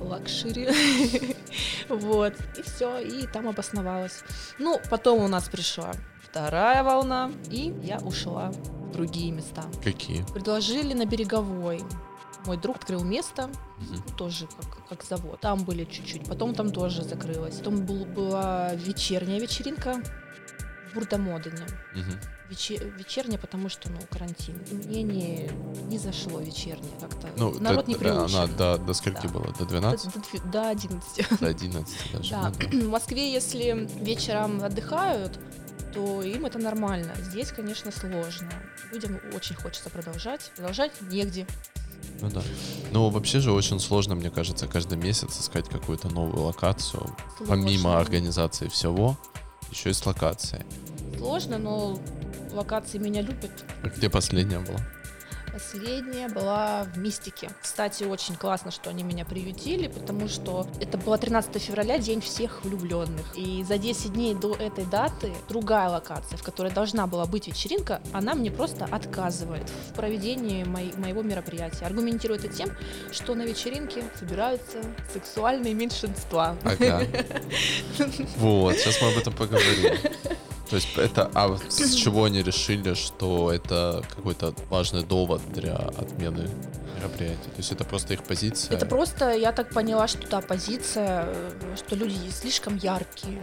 Luxury. 0.00 0.68
Вот, 1.88 2.34
и 2.56 2.62
все, 2.62 2.98
и 2.98 3.26
там 3.26 3.48
обосновалась. 3.48 4.22
Ну, 4.58 4.80
потом 4.88 5.22
у 5.22 5.28
нас 5.28 5.48
пришла 5.48 5.92
вторая 6.32 6.82
волна, 6.82 7.30
и 7.50 7.74
я 7.82 7.98
ушла 7.98 8.52
в 8.52 8.92
другие 8.92 9.30
места. 9.30 9.64
Какие? 9.84 10.24
Предложили 10.32 10.94
на 10.94 11.04
береговой. 11.04 11.82
Мой 12.46 12.56
друг 12.56 12.76
открыл 12.76 13.04
место, 13.04 13.50
угу. 13.78 14.16
тоже 14.16 14.46
как, 14.46 14.88
как 14.88 15.04
завод. 15.04 15.38
Там 15.40 15.62
были 15.62 15.84
чуть-чуть, 15.84 16.26
потом 16.26 16.54
там 16.54 16.72
тоже 16.72 17.02
закрылось. 17.02 17.56
Потом 17.56 17.84
был, 17.84 18.06
была 18.06 18.74
вечерняя 18.74 19.38
вечеринка 19.38 20.02
в 20.90 20.94
Бурдомодене. 20.94 21.66
Угу. 21.94 22.12
Вечер, 22.48 22.84
вечерняя, 22.98 23.38
потому 23.38 23.68
что, 23.68 23.90
ну, 23.90 23.98
карантин. 24.10 24.58
Мне 24.70 25.02
не, 25.02 25.50
не 25.88 25.98
зашло 25.98 26.40
вечерняя 26.40 26.98
как-то. 26.98 27.28
Ну, 27.36 27.58
Народ 27.60 27.88
не 27.88 27.94
приучен. 27.94 28.36
Она 28.36 28.46
до, 28.46 28.78
до 28.78 28.94
скольки 28.94 29.26
да. 29.26 29.28
было? 29.28 29.52
До 29.58 29.66
12? 29.66 30.12
До, 30.12 30.20
до, 30.20 30.50
до 30.50 30.68
11. 30.70 31.40
До 31.40 31.46
11 31.46 32.12
даже. 32.12 32.30
Да. 32.30 32.50
Ну, 32.50 32.80
да. 32.80 32.86
В 32.86 32.88
Москве, 32.88 33.32
если 33.32 33.88
вечером 34.00 34.62
отдыхают, 34.64 35.38
то 35.92 36.22
им 36.22 36.46
это 36.46 36.58
нормально. 36.58 37.12
Здесь, 37.20 37.52
конечно, 37.52 37.90
сложно. 37.90 38.50
Людям 38.90 39.20
очень 39.34 39.54
хочется 39.56 39.90
продолжать. 39.90 40.50
Продолжать 40.56 40.92
негде. 41.02 41.46
Ну 42.20 42.30
да. 42.30 42.42
Ну, 42.92 43.08
вообще 43.10 43.40
же 43.40 43.52
очень 43.52 43.80
сложно, 43.80 44.14
мне 44.14 44.30
кажется, 44.30 44.66
каждый 44.66 44.98
месяц 44.98 45.40
искать 45.40 45.68
какую-то 45.68 46.08
новую 46.08 46.44
локацию. 46.44 47.16
Сложно. 47.36 47.46
Помимо 47.56 48.00
организации 48.00 48.68
всего, 48.68 49.16
еще 49.70 49.90
и 49.90 49.92
с 49.92 50.04
локацией. 50.04 50.64
Сложно, 51.18 51.58
но 51.58 51.98
локации 52.52 52.98
меня 52.98 53.22
любят. 53.22 53.50
А 53.82 53.88
где 53.88 54.10
последняя 54.10 54.58
была? 54.58 54.80
Последняя 55.52 56.28
была 56.28 56.84
в 56.94 56.98
Мистике. 56.98 57.50
Кстати, 57.60 58.04
очень 58.04 58.36
классно, 58.36 58.70
что 58.70 58.88
они 58.88 59.02
меня 59.02 59.26
приютили, 59.26 59.86
потому 59.86 60.26
что 60.28 60.66
это 60.80 60.96
было 60.96 61.18
13 61.18 61.62
февраля, 61.62 61.98
день 61.98 62.22
всех 62.22 62.64
влюбленных. 62.64 63.36
И 63.36 63.62
за 63.62 63.76
10 63.76 64.14
дней 64.14 64.34
до 64.34 64.54
этой 64.54 64.86
даты 64.86 65.34
другая 65.50 65.90
локация, 65.90 66.38
в 66.38 66.42
которой 66.42 66.72
должна 66.72 67.06
была 67.06 67.26
быть 67.26 67.48
вечеринка, 67.48 68.00
она 68.12 68.34
мне 68.34 68.50
просто 68.50 68.86
отказывает 68.86 69.68
в 69.90 69.94
проведении 69.94 70.64
моей, 70.64 70.94
моего 70.94 71.22
мероприятия. 71.22 71.84
Аргументирует 71.84 72.46
это 72.46 72.54
тем, 72.54 72.70
что 73.10 73.34
на 73.34 73.42
вечеринке 73.42 74.04
собираются 74.18 74.78
сексуальные 75.12 75.74
меньшинства. 75.74 76.56
Ага. 76.64 77.02
Вот, 78.36 78.76
сейчас 78.76 79.00
мы 79.02 79.08
об 79.08 79.18
этом 79.18 79.34
поговорим. 79.34 79.96
То 80.72 80.76
есть 80.76 80.88
это, 80.96 81.30
а 81.34 81.54
с 81.68 81.94
чего 81.94 82.24
они 82.24 82.42
решили, 82.42 82.94
что 82.94 83.52
это 83.52 84.02
какой-то 84.16 84.54
важный 84.70 85.04
довод 85.04 85.42
для 85.52 85.74
отмены 85.74 86.48
мероприятия? 86.96 87.50
То 87.50 87.58
есть 87.58 87.72
это 87.72 87.84
просто 87.84 88.14
их 88.14 88.22
позиция? 88.22 88.74
Это 88.74 88.86
просто, 88.86 89.32
я 89.32 89.52
так 89.52 89.68
поняла, 89.74 90.08
что 90.08 90.26
да, 90.26 90.40
позиция, 90.40 91.26
э, 91.26 91.76
что 91.76 91.94
люди 91.94 92.16
слишком 92.30 92.78
яркие 92.78 93.42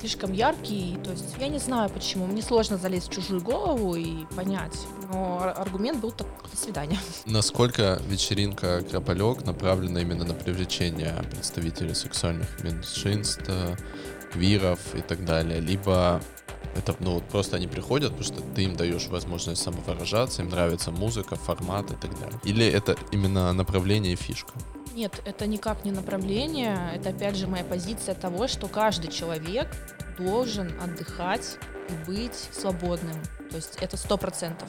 слишком 0.00 0.32
яркие. 0.32 0.98
То 0.98 1.12
есть 1.12 1.36
я 1.40 1.48
не 1.48 1.58
знаю 1.58 1.88
почему. 1.88 2.26
Мне 2.26 2.42
сложно 2.42 2.76
залезть 2.76 3.08
в 3.08 3.14
чужую 3.14 3.40
голову 3.40 3.94
и 3.94 4.26
понять. 4.36 4.76
Но 5.10 5.52
аргумент 5.56 6.00
был 6.00 6.10
так 6.10 6.26
до 6.50 6.56
свидания. 6.56 6.98
Насколько 7.24 8.00
вечеринка 8.06 8.82
Крополек 8.90 9.46
направлена 9.46 10.00
именно 10.00 10.24
на 10.24 10.34
привлечение 10.34 11.14
представителей 11.30 11.94
сексуальных 11.94 12.62
меньшинств, 12.62 13.48
квиров 14.32 14.94
и 14.94 15.00
так 15.00 15.24
далее, 15.24 15.60
либо 15.60 16.20
это, 16.76 16.94
ну, 17.00 17.14
вот 17.14 17.24
просто 17.24 17.56
они 17.56 17.66
приходят, 17.66 18.12
потому 18.12 18.24
что 18.24 18.42
ты 18.54 18.64
им 18.64 18.76
даешь 18.76 19.06
возможность 19.08 19.62
самовыражаться, 19.62 20.42
им 20.42 20.50
нравится 20.50 20.90
музыка, 20.90 21.36
формат 21.36 21.90
и 21.90 21.94
так 21.94 22.18
далее. 22.20 22.38
Или 22.44 22.66
это 22.66 22.96
именно 23.12 23.52
направление 23.52 24.12
и 24.12 24.16
фишка? 24.16 24.52
Нет, 24.94 25.20
это 25.24 25.46
никак 25.46 25.84
не 25.84 25.92
направление. 25.92 26.78
Это 26.94 27.10
опять 27.10 27.36
же 27.36 27.46
моя 27.46 27.64
позиция 27.64 28.14
того, 28.14 28.48
что 28.48 28.66
каждый 28.66 29.10
человек 29.10 29.68
должен 30.18 30.72
отдыхать 30.80 31.58
и 31.88 32.10
быть 32.10 32.34
свободным. 32.34 33.16
То 33.50 33.56
есть 33.56 33.76
это 33.80 33.96
сто 33.96 34.16
процентов. 34.16 34.68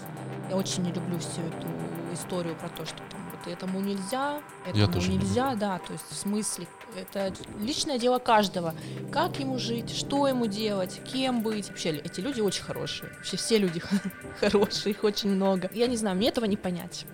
Я 0.50 0.56
очень 0.56 0.84
не 0.84 0.92
люблю 0.92 1.18
всю 1.20 1.42
эту 1.42 1.68
историю 2.14 2.56
про 2.56 2.70
то, 2.70 2.86
что 2.86 2.98
там 3.10 3.20
вот 3.32 3.52
этому 3.52 3.80
нельзя, 3.80 4.42
этому 4.66 5.02
нельзя, 5.02 5.56
да, 5.56 5.80
то 5.80 5.94
есть 5.94 6.06
в 6.10 6.16
смысле 6.16 6.68
это 6.96 7.34
личное 7.60 8.00
дело 8.00 8.20
каждого. 8.20 8.74
Как 9.12 9.40
ему 9.40 9.58
жить, 9.58 9.96
что 9.96 10.28
ему 10.28 10.48
делать, 10.48 11.02
кем 11.06 11.42
быть. 11.42 11.70
Вообще, 11.70 11.92
эти 11.92 12.20
люди 12.20 12.42
очень 12.42 12.64
хорошие. 12.64 13.12
Вообще 13.16 13.38
все 13.38 13.58
люди 13.58 13.82
хорошие, 14.40 14.92
их 14.92 15.04
очень 15.04 15.30
много. 15.30 15.70
Я 15.74 15.88
не 15.88 15.98
знаю, 15.98 16.18
мне 16.18 16.30
этого 16.30 16.46
не 16.46 16.58
понять. 16.58 17.06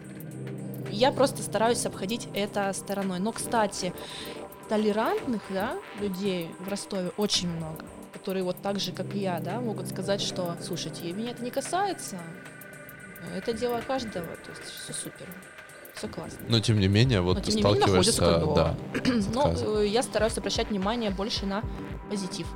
Я 0.90 1.12
просто 1.12 1.42
стараюсь 1.42 1.86
обходить 1.86 2.28
это 2.34 2.72
стороной. 2.74 3.20
Но, 3.20 3.32
кстати, 3.32 3.94
толерантных 4.70 5.42
да, 5.50 5.78
людей 6.00 6.50
в 6.60 6.68
Ростове 6.68 7.12
очень 7.18 7.50
много, 7.50 7.86
которые 8.14 8.44
вот 8.44 8.62
так 8.62 8.80
же, 8.80 8.92
как 8.92 9.14
и 9.16 9.20
я, 9.20 9.40
да, 9.40 9.60
могут 9.60 9.88
сказать, 9.88 10.22
что, 10.22 10.56
слушайте, 10.62 11.12
меня 11.12 11.32
это 11.32 11.44
не 11.44 11.52
касается, 11.52 12.20
это 13.36 13.54
дело 13.54 13.82
каждого, 13.86 14.28
то 14.28 14.52
есть 14.52 14.64
все 14.64 14.94
супер 14.94 15.28
все 15.96 16.08
классно. 16.08 16.40
Но 16.48 16.60
тем 16.60 16.80
не 16.80 16.88
менее, 16.88 17.22
вот 17.22 17.38
Но, 17.38 17.44
ты 17.44 17.52
не 17.52 17.62
менее, 17.62 17.76
сталкиваешься, 17.82 18.22
да. 18.22 18.40
кордон. 18.40 18.76
Но 19.34 19.42
отказом. 19.42 19.78
э, 19.78 19.88
я 19.88 20.04
стараюсь 20.04 20.38
обращать 20.38 20.70
внимание 20.70 21.12
больше 21.12 21.46
на 21.46 21.64
позитив 22.10 22.48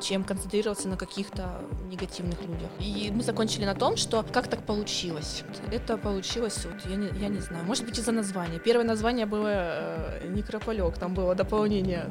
чем 0.00 0.24
концентрироваться 0.24 0.88
на 0.88 0.96
каких-то 0.96 1.60
негативных 1.90 2.40
людях. 2.42 2.70
И 2.78 3.10
мы 3.12 3.22
закончили 3.22 3.64
на 3.64 3.74
том, 3.74 3.96
что 3.96 4.24
как 4.32 4.48
так 4.48 4.64
получилось. 4.64 5.42
Это 5.72 5.96
получилось, 5.96 6.64
вот, 6.64 6.88
я, 6.88 6.96
не, 6.96 7.08
я 7.20 7.28
не 7.28 7.40
знаю, 7.40 7.64
может 7.64 7.84
быть 7.84 7.98
из-за 7.98 8.12
названия. 8.12 8.58
Первое 8.58 8.84
название 8.84 9.26
было 9.26 9.48
э, 9.50 10.28
не 10.28 10.42
Крополек, 10.42 10.98
там 10.98 11.14
было 11.14 11.34
дополнение 11.34 12.08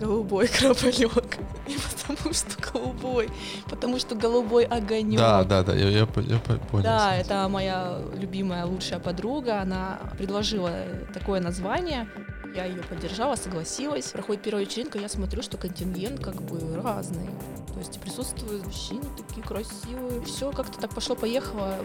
голубой 0.00 0.48
крополек. 0.58 1.38
И 1.66 1.76
потому 1.76 2.32
что 2.32 2.72
голубой, 2.72 3.28
потому 3.68 3.98
что 3.98 4.14
голубой 4.14 4.64
огонек. 4.64 5.18
Да, 5.18 5.44
да, 5.44 5.62
да, 5.62 5.74
я, 5.74 5.88
я, 5.88 5.98
я 6.00 6.06
по- 6.06 6.22
понял. 6.70 6.82
Да, 6.84 7.16
это 7.16 7.46
моя 7.48 7.98
любимая 8.14 8.64
лучшая 8.64 8.98
подруга. 8.98 9.60
Она 9.60 9.98
предложила 10.16 10.70
такое 11.14 11.40
название. 11.40 12.08
Я 12.54 12.64
ее 12.64 12.82
поддержала, 12.82 13.36
согласилась. 13.36 14.06
Проходит 14.10 14.42
первая 14.42 14.64
вечеринка, 14.64 14.98
я 14.98 15.08
смотрю, 15.08 15.40
что 15.42 15.56
контингент 15.56 16.20
как 16.20 16.42
бы 16.42 16.82
разный. 16.82 17.30
То 17.72 17.78
есть 17.78 18.00
присутствуют 18.00 18.66
мужчины 18.66 19.04
такие 19.16 19.46
красивые. 19.46 20.22
Все 20.24 20.50
как-то 20.50 20.80
так 20.80 20.92
пошло-поехало. 20.92 21.76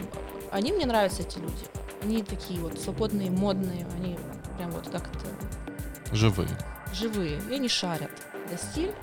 Они 0.52 0.72
мне 0.72 0.88
нравятся, 0.88 1.22
эти 1.22 1.38
люди. 1.38 1.54
Они 2.02 2.24
такие 2.24 2.60
вот 2.60 2.80
свободные, 2.80 3.30
модные. 3.30 3.86
Они 3.96 4.18
прям 4.58 4.72
вот 4.72 4.90
как-то 4.90 5.26
Живые. 6.12 6.50
Живые. 6.94 7.42
И 7.50 7.56
они 7.56 7.68
шарят. 7.68 8.12
За 8.50 8.58
стиль 8.58 8.94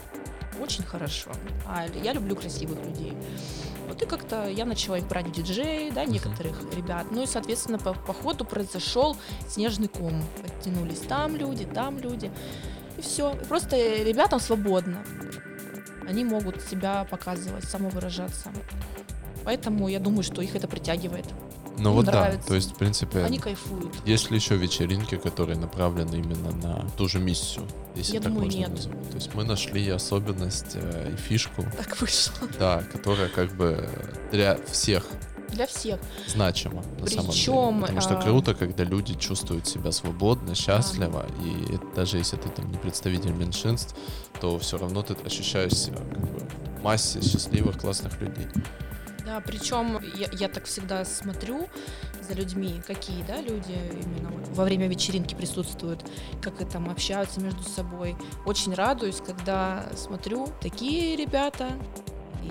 очень 0.61 0.85
хорошо. 0.85 1.31
А 1.67 1.87
я 1.87 2.13
люблю 2.13 2.37
красивых 2.37 2.79
людей. 2.85 3.17
Вот 3.89 4.01
и 4.03 4.07
как-то 4.07 4.49
я 4.49 4.65
начала 4.65 4.99
их 4.99 5.07
брать 5.07 5.27
в 5.27 5.33
диджей, 5.33 5.91
да, 5.91 6.05
некоторых 6.05 6.63
ребят. 6.75 7.07
Ну 7.11 7.23
и, 7.23 7.27
соответственно, 7.27 7.79
по, 7.79 7.95
по 7.95 8.13
ходу 8.13 8.45
произошел 8.45 9.17
снежный 9.49 9.89
ком. 9.89 10.23
Подтянулись 10.41 11.01
там 11.01 11.37
люди, 11.37 11.65
там 11.65 11.99
люди. 11.99 12.31
И 12.97 13.03
все. 13.03 13.35
Просто 13.49 13.77
ребятам 13.77 14.41
свободно. 14.41 15.05
Они 16.09 16.25
могут 16.25 16.61
себя 16.63 17.07
показывать, 17.11 17.65
самовыражаться. 17.65 18.51
Поэтому 19.45 19.89
я 19.89 19.99
думаю, 20.01 20.23
что 20.23 20.43
их 20.43 20.55
это 20.55 20.69
притягивает. 20.69 21.27
Ну 21.79 21.91
Им 21.91 21.97
вот 21.97 22.05
да, 22.07 22.13
нравится. 22.13 22.49
то 22.49 22.55
есть, 22.55 22.73
в 22.73 22.77
принципе, 22.77 23.21
Они 23.25 23.39
кайфуют. 23.39 23.93
есть 24.07 24.31
ли 24.31 24.37
еще 24.37 24.57
вечеринки, 24.57 25.17
которые 25.17 25.59
направлены 25.59 26.17
именно 26.17 26.51
на 26.53 26.87
ту 26.99 27.09
же 27.09 27.19
миссию, 27.19 27.67
если 27.97 28.15
Я 28.15 28.21
так 28.21 28.29
думаю, 28.31 28.45
можно 28.47 28.59
нет. 28.59 28.71
назвать? 28.71 29.09
То 29.11 29.15
есть 29.17 29.35
мы 29.35 29.45
нашли 29.45 29.89
особенность 29.89 30.73
э, 30.75 31.13
и 31.15 31.17
фишку, 31.17 31.65
Так 31.77 31.99
вышло. 32.01 32.47
да, 32.59 32.83
которая 32.93 33.29
как 33.31 33.53
бы 33.57 33.89
для 34.31 34.59
всех 34.71 35.07
Для 35.49 35.67
всех. 35.67 35.99
значимо 36.29 36.83
на 37.01 37.07
самом 37.07 37.31
деле. 37.31 37.33
Причем, 37.33 37.81
Потому 37.81 38.01
что 38.03 38.19
а, 38.19 38.23
круто, 38.23 38.55
когда 38.55 38.85
люди 38.85 39.15
чувствуют 39.15 39.67
себя 39.67 39.93
свободно, 39.93 40.55
счастливо, 40.55 41.25
и 41.43 41.75
это 41.75 41.87
даже 41.97 42.19
если 42.19 42.37
ты 42.37 42.51
там 42.51 42.71
не 42.71 42.77
представитель 42.77 43.33
меньшинств, 43.33 43.97
то 44.43 44.59
все 44.59 44.77
равно 44.77 45.03
ты 45.03 45.15
ощущаешь 45.25 45.73
себя 45.73 45.97
как 45.99 46.21
бы 46.21 46.39
в 46.79 46.83
массе 46.85 47.23
счастливых, 47.23 47.79
классных 47.79 48.21
людей. 48.21 48.47
Да, 49.33 49.41
причем 49.41 49.99
я, 50.15 50.29
я 50.33 50.49
так 50.49 50.67
всегда 50.67 51.07
смотрю 51.07 51.67
за 52.21 52.35
людьми, 52.35 52.83
какие, 52.87 53.23
да, 53.23 53.41
люди 53.41 53.73
именно 53.73 54.29
вот 54.29 54.49
во 54.49 54.65
время 54.65 54.89
вечеринки 54.89 55.35
присутствуют, 55.35 56.05
как 56.43 56.61
и 56.61 56.67
там 56.67 56.91
общаются 56.91 57.41
между 57.41 57.63
собой. 57.63 58.15
Очень 58.45 58.75
радуюсь, 58.75 59.23
когда 59.25 59.87
смотрю 59.97 60.49
такие 60.61 61.17
ребята 61.17 61.71
и 62.43 62.51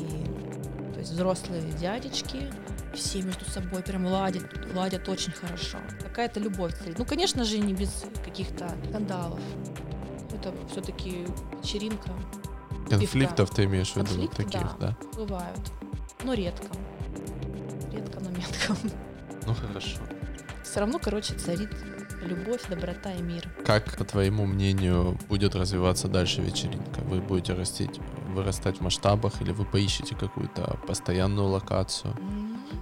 то 0.94 1.00
есть 1.00 1.12
взрослые 1.12 1.62
дядечки, 1.74 2.52
все 2.96 3.22
между 3.22 3.46
собой 3.46 3.84
прям 3.84 4.08
ладят, 4.08 4.46
ладят 4.74 5.08
очень 5.08 5.34
хорошо. 5.34 5.78
Какая-то 6.02 6.40
любовь. 6.40 6.74
Ну, 6.98 7.06
конечно 7.06 7.44
же, 7.44 7.60
не 7.60 7.76
без 7.76 8.06
каких-то 8.26 8.72
скандалов. 8.90 9.40
Это 10.34 10.52
все-таки 10.72 11.28
вечеринка. 11.62 12.10
Конфликтов 12.90 13.52
ты 13.52 13.66
имеешь 13.66 13.92
в 13.92 13.98
виду 13.98 14.08
Конфликты, 14.08 14.44
таких, 14.46 14.80
да. 14.80 14.88
да? 14.88 14.98
Бывают. 15.16 15.72
Но 16.24 16.34
редко. 16.34 16.68
Редко, 17.92 18.20
но 18.20 18.30
метко. 18.30 18.75
Ну 19.46 19.54
хорошо. 19.54 19.98
Все 20.63 20.80
равно, 20.80 21.00
короче, 21.00 21.34
царит 21.34 21.70
любовь, 22.22 22.62
доброта 22.70 23.12
и 23.13 23.22
мир. 23.22 23.50
Как, 23.66 23.98
по 23.98 24.06
твоему 24.06 24.46
мнению, 24.46 25.18
будет 25.27 25.55
развиваться 25.55 26.07
дальше 26.07 26.42
вечеринка? 26.42 27.01
Вы 27.01 27.20
будете 27.20 27.53
растить, 27.53 28.00
вырастать 28.29 28.77
в 28.77 28.81
масштабах 28.81 29.42
или 29.42 29.51
вы 29.51 29.66
поищете 29.66 30.16
какую-то 30.16 30.79
постоянную 30.88 31.48
локацию? 31.48 32.16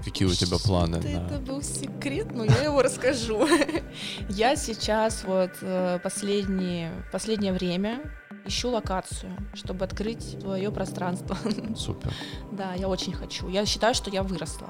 Какие 0.03 0.27
у 0.27 0.31
тебя 0.33 0.57
планы 0.63 0.97
на- 1.01 1.07
Это 1.07 1.39
был 1.39 1.63
секрет, 1.63 2.31
но 2.33 2.43
я 2.43 2.63
его 2.63 2.81
расскажу. 2.81 3.47
Я 4.29 4.55
сейчас 4.55 5.23
вот 5.23 5.51
э, 5.61 5.99
последние, 6.03 6.91
последнее 7.11 7.51
время 7.53 7.99
ищу 8.49 8.69
локацию, 8.69 9.31
чтобы 9.53 9.85
открыть 9.85 10.39
свое 10.41 10.69
пространство. 10.71 11.37
Супер. 11.75 12.11
Да, 12.51 12.73
я 12.73 12.87
очень 12.89 13.13
хочу. 13.13 13.47
Я 13.47 13.65
считаю, 13.65 13.93
что 13.95 14.09
я 14.09 14.23
выросла. 14.23 14.67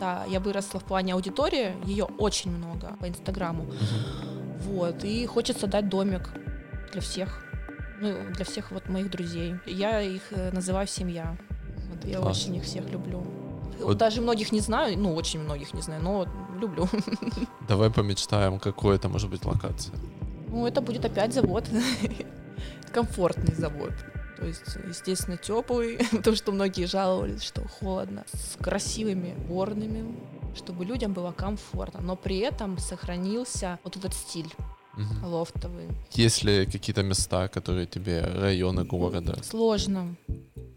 Да, 0.00 0.24
я 0.28 0.40
выросла 0.40 0.80
в 0.80 0.84
плане 0.84 1.14
аудитории, 1.14 1.74
ее 1.84 2.04
очень 2.04 2.50
много 2.50 2.96
по 3.00 3.08
Инстаграму. 3.08 3.66
Вот, 4.64 5.04
и 5.04 5.26
хочется 5.26 5.66
дать 5.66 5.88
домик 5.88 6.30
для 6.92 7.00
всех. 7.00 7.44
Ну, 8.00 8.14
для 8.34 8.44
всех 8.44 8.70
вот 8.70 8.88
моих 8.88 9.10
друзей. 9.10 9.54
Я 9.66 10.00
их 10.00 10.22
э, 10.30 10.50
называю 10.52 10.86
семья. 10.86 11.36
Вот, 11.90 12.04
я 12.04 12.18
Класс. 12.18 12.38
очень 12.44 12.56
их 12.56 12.62
всех 12.62 12.88
люблю. 12.90 13.26
Вот- 13.80 13.96
Даже 13.98 14.20
многих 14.20 14.52
не 14.52 14.60
знаю, 14.60 14.96
ну, 14.98 15.14
очень 15.14 15.40
многих 15.40 15.74
не 15.74 15.82
знаю, 15.82 16.02
но 16.02 16.26
люблю. 16.60 16.88
Давай 17.68 17.90
помечтаем, 17.90 18.58
какой 18.60 18.96
это 18.96 19.08
может 19.08 19.30
быть 19.30 19.44
локация. 19.44 19.94
Ну, 20.48 20.64
это 20.66 20.80
будет 20.80 21.04
опять 21.04 21.32
завод. 21.34 21.64
Комфортный 22.98 23.54
завод. 23.54 23.92
То 24.36 24.44
есть, 24.46 24.76
естественно, 24.88 25.36
теплый, 25.36 25.98
потому 26.10 26.34
что 26.36 26.50
многие 26.50 26.86
жаловались, 26.86 27.42
что 27.44 27.62
холодно, 27.68 28.24
с 28.32 28.56
красивыми 28.60 29.36
горными, 29.48 30.16
чтобы 30.56 30.84
людям 30.84 31.12
было 31.12 31.30
комфортно, 31.30 32.00
но 32.00 32.16
при 32.16 32.38
этом 32.38 32.76
сохранился 32.78 33.78
вот 33.84 33.96
этот 33.96 34.14
стиль 34.14 34.52
Мгм. 34.94 35.24
лофтовый. 35.26 35.86
Есть 36.10 36.42
ли 36.42 36.66
какие-то 36.66 37.04
места, 37.04 37.46
которые 37.46 37.86
тебе, 37.86 38.20
районы 38.20 38.84
города? 38.84 39.40
Сложно. 39.44 40.16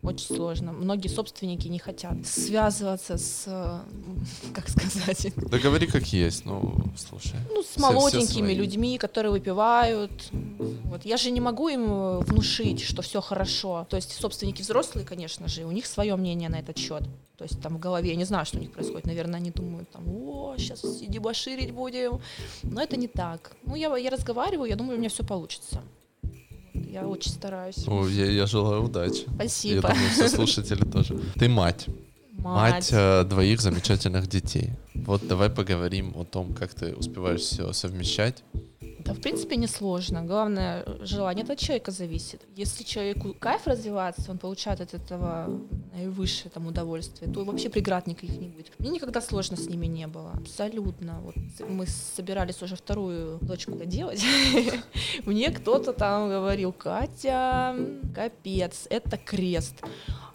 Очень 0.03 0.35
сложно. 0.35 0.71
Многие 0.71 1.09
собственники 1.09 1.67
не 1.67 1.77
хотят 1.77 2.25
связываться 2.25 3.17
с, 3.17 3.43
э, 3.45 3.79
как 4.53 4.67
сказать, 4.69 5.31
Да 5.35 5.59
говори 5.59 5.85
как 5.85 6.03
есть, 6.07 6.45
ну, 6.45 6.73
слушай. 6.97 7.35
ну, 7.49 7.61
с 7.61 7.67
Все- 7.67 7.79
все 7.79 7.81
молоденькими 7.81 8.45
свои. 8.47 8.55
людьми, 8.55 8.97
которые 8.97 9.31
выпивают. 9.31 10.11
Вот. 10.31 11.05
Я 11.05 11.17
же 11.17 11.29
не 11.29 11.39
могу 11.39 11.67
им 11.69 11.83
э, 11.91 12.19
внушить, 12.21 12.81
что 12.81 13.01
все 13.03 13.21
хорошо. 13.21 13.85
То 13.89 13.95
есть 13.95 14.11
собственники 14.13 14.61
взрослые, 14.63 15.05
конечно 15.05 15.47
же, 15.47 15.65
у 15.65 15.71
них 15.71 15.85
свое 15.85 16.15
мнение 16.15 16.49
на 16.49 16.59
этот 16.59 16.77
счет. 16.77 17.03
То 17.37 17.43
есть 17.45 17.61
там 17.61 17.75
в 17.77 17.79
голове, 17.79 18.09
я 18.09 18.15
не 18.15 18.25
знаю, 18.25 18.45
что 18.45 18.57
у 18.57 18.61
них 18.61 18.71
происходит. 18.71 19.05
Наверное, 19.05 19.37
они 19.39 19.51
думают, 19.51 19.89
там, 19.91 20.03
о, 20.07 20.55
сейчас 20.57 20.79
все 20.79 21.05
дебоширить 21.07 21.71
будем. 21.71 22.19
Но 22.63 22.81
это 22.81 22.97
не 22.97 23.07
так. 23.07 23.55
Ну, 23.65 23.75
я, 23.75 23.95
я 23.97 24.09
разговариваю, 24.09 24.69
я 24.69 24.75
думаю, 24.75 24.95
у 24.97 24.99
меня 24.99 25.09
все 25.09 25.23
получится. 25.23 25.81
Я 26.73 27.07
очень 27.07 27.31
стараюсь. 27.31 27.85
Ну, 27.85 28.07
я, 28.07 28.25
я 28.25 28.45
желаю 28.45 28.83
удачи. 28.83 29.23
Я 29.27 29.33
Спасибо. 29.35 29.81
думаю, 29.81 30.09
все 30.11 30.29
слушатели 30.29 30.83
тоже. 30.83 31.19
Ты 31.35 31.49
мать. 31.49 31.87
Мать 32.37 32.89
э, 32.91 33.23
двоих 33.23 33.61
замечательных 33.61 34.27
детей. 34.27 34.71
Вот 34.95 35.27
давай 35.27 35.49
поговорим 35.49 36.13
о 36.15 36.23
том, 36.23 36.53
как 36.53 36.73
ты 36.73 36.95
успеваешь 36.95 37.41
все 37.41 37.71
совмещать. 37.73 38.43
Да, 38.99 39.13
в 39.13 39.19
принципе, 39.21 39.57
несложно. 39.57 40.23
Главное, 40.23 40.83
э, 40.85 41.05
желание 41.05 41.45
от 41.45 41.59
человека 41.59 41.91
зависит. 41.91 42.41
Если 42.55 42.83
человеку 42.83 43.35
кайф 43.39 43.67
развиваться, 43.67 44.31
он 44.31 44.37
получает 44.37 44.81
от 44.81 44.93
этого 44.93 45.49
наивысшее 45.93 46.49
там 46.51 46.67
удовольствие, 46.67 47.31
то 47.31 47.43
вообще 47.43 47.69
преград 47.69 48.07
никаких 48.07 48.39
не 48.39 48.47
будет. 48.47 48.71
Мне 48.79 48.89
никогда 48.89 49.21
сложно 49.21 49.57
с 49.57 49.67
ними 49.67 49.87
не 49.87 50.07
было. 50.07 50.31
Абсолютно. 50.31 51.19
Вот 51.21 51.35
мы 51.67 51.85
собирались 51.85 52.61
уже 52.61 52.75
вторую 52.75 53.39
дочку 53.41 53.73
делать. 53.85 54.23
Мне 55.25 55.51
кто-то 55.51 55.93
там 55.93 56.29
говорил, 56.29 56.71
Катя, 56.71 57.75
капец, 58.15 58.87
это 58.89 59.17
крест. 59.17 59.81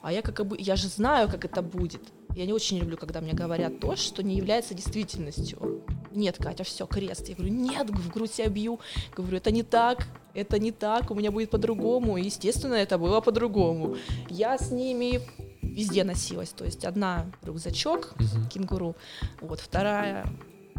А 0.02 0.12
я 0.12 0.22
как 0.22 0.46
бы, 0.46 0.56
я 0.58 0.76
же 0.76 0.88
знаю, 0.88 1.28
как 1.28 1.44
это 1.44 1.62
будет. 1.62 2.02
Я 2.36 2.44
не 2.44 2.52
очень 2.52 2.78
люблю, 2.78 2.98
когда 2.98 3.22
мне 3.22 3.32
говорят 3.32 3.80
то, 3.80 3.96
что 3.96 4.22
не 4.22 4.36
является 4.36 4.74
действительностью. 4.74 5.82
Нет, 6.12 6.36
Катя, 6.36 6.64
все, 6.64 6.86
крест. 6.86 7.28
Я 7.28 7.34
говорю, 7.34 7.52
нет, 7.52 7.88
в 7.88 8.12
грудь 8.12 8.30
себя 8.30 8.48
бью. 8.48 8.78
Говорю, 9.16 9.38
это 9.38 9.50
не 9.50 9.62
так, 9.62 10.06
это 10.34 10.58
не 10.58 10.70
так, 10.70 11.10
у 11.10 11.14
меня 11.14 11.30
будет 11.30 11.48
по-другому. 11.48 12.18
Естественно, 12.18 12.74
это 12.74 12.98
было 12.98 13.22
по-другому. 13.22 13.96
Я 14.28 14.58
с 14.58 14.70
ними 14.70 15.22
везде 15.76 16.02
носилась. 16.04 16.50
То 16.50 16.64
есть 16.64 16.84
одна 16.84 17.26
рюкзачок, 17.42 18.14
Мгм. 18.18 18.48
кенгуру, 18.48 18.96
вот 19.40 19.60
вторая 19.60 20.26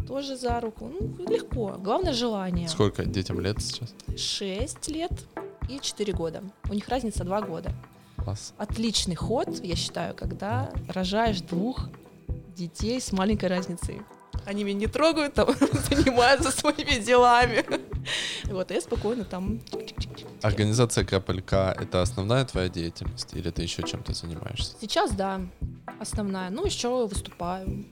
тоже 0.06 0.36
за 0.36 0.60
руку. 0.60 0.90
Ну, 1.00 1.24
легко. 1.28 1.76
Главное 1.78 2.12
желание. 2.12 2.68
Сколько 2.68 3.04
детям 3.04 3.40
лет 3.40 3.60
сейчас? 3.62 3.94
6 4.16 4.88
лет 4.88 5.12
и 5.68 5.78
4 5.80 6.12
года. 6.12 6.42
У 6.70 6.74
них 6.74 6.88
разница 6.88 7.24
2 7.24 7.42
года. 7.42 7.72
Класс. 8.16 8.52
Отличный 8.58 9.14
ход, 9.14 9.48
я 9.62 9.76
считаю, 9.76 10.14
когда 10.14 10.70
рожаешь 10.88 11.40
двух 11.42 11.88
детей 12.56 13.00
с 13.00 13.12
маленькой 13.12 13.48
разницей. 13.50 14.02
они 14.46 14.64
меня 14.64 14.80
не 14.80 14.86
трогают, 14.86 15.34
там 15.34 15.48
занимаются 15.90 16.50
своими 16.50 16.98
делами. 17.04 17.64
Вот, 18.44 18.70
и 18.70 18.74
я 18.74 18.80
спокойно 18.80 19.24
там... 19.24 19.60
Организация 20.42 21.04
Крапалька— 21.04 21.76
это 21.80 22.02
основная 22.02 22.44
твоя 22.44 22.68
деятельность, 22.68 23.34
или 23.34 23.50
ты 23.50 23.62
еще 23.62 23.82
чем-то 23.82 24.14
занимаешься? 24.14 24.74
Сейчас, 24.80 25.12
да, 25.12 25.40
основная. 26.00 26.50
Ну, 26.50 26.64
еще 26.64 27.06
выступаю, 27.06 27.86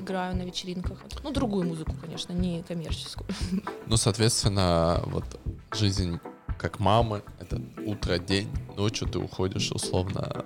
играю 0.00 0.36
на 0.36 0.42
вечеринках. 0.42 0.98
Ну, 1.22 1.30
другую 1.30 1.66
музыку, 1.66 1.94
конечно, 2.00 2.32
не 2.32 2.62
коммерческую. 2.62 3.28
Ну, 3.86 3.96
соответственно, 3.96 5.02
вот 5.06 5.24
жизнь 5.72 6.18
как 6.58 6.78
мамы— 6.78 7.22
это 7.40 7.60
утро, 7.84 8.18
день, 8.18 8.48
ночью 8.76 9.08
ты 9.08 9.18
уходишь 9.18 9.70
условно 9.72 10.44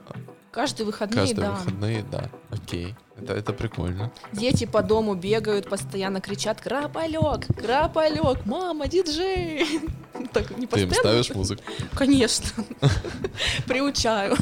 Каждые 0.57 0.87
выходные, 0.87 1.27
каждые 1.27 1.49
да. 1.49 1.53
выходные, 1.53 2.03
да. 2.11 2.31
Окей, 2.49 2.95
это, 3.15 3.35
это 3.35 3.53
прикольно. 3.53 4.11
Дети 4.33 4.65
по 4.65 4.83
дому 4.83 5.15
бегают, 5.15 5.69
постоянно 5.69 6.23
кричат 6.23 6.63
«Краполек! 6.63 7.47
Краполек! 7.59 8.47
Мама, 8.47 8.89
диджей!» 8.89 9.67
Так, 10.33 10.57
не 10.57 10.67
Ты 10.67 10.81
им 10.81 10.95
ставишь 10.95 11.29
музыку? 11.35 11.63
Конечно. 11.95 12.47
Приучаю. 13.67 14.35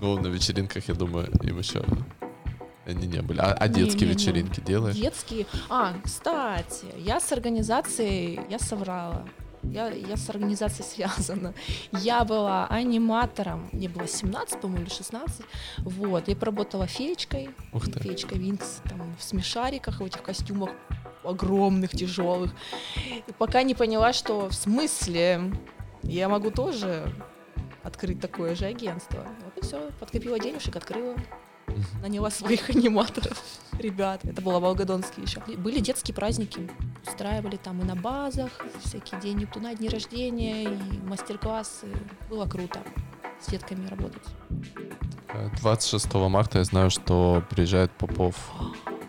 Ну, 0.00 0.18
на 0.18 0.26
вечеринках, 0.26 0.88
я 0.88 0.94
думаю, 0.94 1.30
им 1.44 1.58
еще 1.58 1.84
они 2.84 3.06
не 3.06 3.22
были. 3.22 3.38
А, 3.38 3.52
а 3.52 3.68
детские 3.68 4.08
Не-не-не. 4.08 4.12
вечеринки 4.12 4.60
делаешь? 4.60 4.96
Детские. 4.96 5.46
А, 5.70 5.94
кстати, 6.02 6.86
я 6.98 7.20
с 7.20 7.30
организацией, 7.30 8.40
я 8.50 8.58
соврала. 8.58 9.24
Я, 9.62 9.88
я 9.90 10.16
с 10.16 10.28
организацией 10.28 10.86
связана. 11.08 11.54
Я 11.92 12.24
была 12.24 12.66
аниматором. 12.66 13.68
Мне 13.72 13.88
было 13.88 14.06
17, 14.06 14.60
по-моему, 14.60 14.84
или 14.84 14.90
16. 14.90 15.44
Вот. 15.78 16.28
Я 16.28 16.36
поработала 16.36 16.86
феечкой. 16.86 17.50
Ух 17.72 17.84
ты. 17.84 18.00
Феечка 18.00 18.34
Винкс. 18.34 18.80
Там 18.88 19.14
в 19.18 19.22
смешариках, 19.22 20.00
в 20.00 20.04
этих 20.04 20.22
костюмах 20.22 20.70
огромных, 21.24 21.90
тяжелых. 21.90 22.52
И 22.96 23.32
пока 23.38 23.62
не 23.62 23.74
поняла, 23.74 24.12
что 24.12 24.48
в 24.48 24.54
смысле 24.54 25.52
я 26.02 26.28
могу 26.28 26.50
тоже 26.50 27.12
открыть 27.82 28.20
такое 28.20 28.54
же 28.54 28.66
агентство. 28.66 29.26
Вот 29.44 29.56
и 29.58 29.66
все. 29.66 29.90
Подкопила 30.00 30.38
денежек, 30.38 30.76
открыла. 30.76 31.16
Наняла 32.02 32.30
своих 32.30 32.68
аниматоров, 32.74 33.42
ребят. 33.78 34.24
Это 34.24 34.40
было 34.42 34.60
Волгодонские 34.60 35.24
еще. 35.24 35.40
Были 35.56 35.80
детские 35.80 36.14
праздники. 36.14 36.70
Устраивали 37.06 37.56
там 37.56 37.80
и 37.80 37.84
на 37.84 37.96
базах, 37.96 38.50
всякие 38.84 39.20
день 39.20 39.38
Нептуна, 39.38 39.74
дни 39.74 39.88
рождения, 39.88 40.64
и 40.64 40.98
мастер-классы. 41.06 41.86
Было 42.30 42.46
круто 42.46 42.80
с 43.40 43.50
детками 43.50 43.86
работать. 43.88 44.22
Э, 45.34 45.48
26 45.60 46.14
марта 46.14 46.58
я 46.58 46.64
знаю, 46.64 46.90
что 46.90 47.42
приезжает 47.50 47.90
Попов 47.92 48.36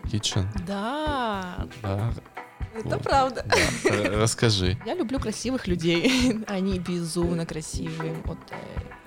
Kitchen. 0.04 0.46
Да, 0.66 1.66
Да, 1.82 2.12
это 2.74 2.88
Вот. 2.88 3.02
правда. 3.02 3.46
да. 3.48 3.90
Р- 3.90 4.18
Расскажи. 4.18 4.76
Я 4.86 4.94
люблю 4.94 5.20
красивых 5.20 5.68
людей. 5.68 6.40
Они 6.48 6.80
безумно 6.80 7.46
красивые. 7.46 8.14
Вот 8.24 8.38
э, 8.50 8.56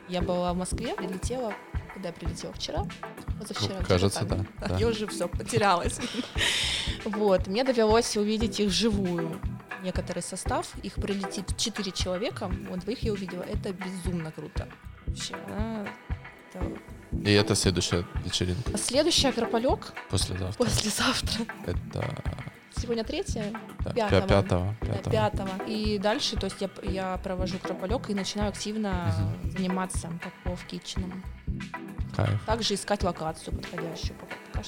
я 0.07 0.21
была 0.21 0.53
в 0.53 0.57
Москве, 0.57 0.95
прилетела, 0.95 1.53
когда 1.97 2.09
я 2.09 2.13
прилетела 2.13 2.53
вчера, 2.53 2.85
позавчера. 3.39 3.83
Кажется, 3.83 4.23
да, 4.25 4.45
да. 4.67 4.77
Я 4.77 4.87
уже 4.87 5.07
все 5.07 5.27
потерялась. 5.27 5.99
Вот, 7.05 7.47
мне 7.47 7.63
довелось 7.63 8.17
увидеть 8.17 8.59
их 8.59 8.67
вживую. 8.69 9.39
Некоторый 9.81 10.21
состав, 10.21 10.67
их 10.83 10.95
прилетит 10.95 11.55
4 11.55 11.91
человека, 11.91 12.51
вот 12.69 12.79
двоих 12.79 13.01
я 13.03 13.13
увидела, 13.13 13.43
это 13.43 13.71
безумно 13.71 14.31
круто. 14.31 14.67
Вообще, 15.05 15.35
это- 16.53 16.67
И 17.25 17.31
это 17.31 17.55
следующая 17.55 18.05
вечеринка 18.25 18.71
А 18.73 18.77
следующий 18.77 19.27
Акрополек 19.27 19.93
послезавтра. 20.09 20.57
послезавтра. 20.65 21.45
Это 21.65 22.23
Сегодня 22.75 23.03
третья, 23.03 23.51
да, 23.79 23.91
Пятого. 23.91 24.19
пя- 24.19 24.27
пятого. 24.27 24.75
да, 24.81 24.87
пятого. 24.87 25.11
пятого. 25.11 25.63
И 25.67 25.97
дальше, 25.97 26.35
то 26.35 26.45
есть 26.45 26.61
я, 26.61 26.69
я 26.83 27.17
провожу 27.23 27.55
Акрополек 27.57 28.09
и 28.09 28.13
начинаю 28.13 28.49
активно 28.49 29.13
Мгм. 29.43 29.51
заниматься 29.51 30.09
Попов 30.43 30.63
Китченом. 30.65 31.23
Кайф. 32.17 32.43
Также 32.45 32.73
искать 32.73 33.03
локацию 33.03 33.55
подходящую. 33.55 34.15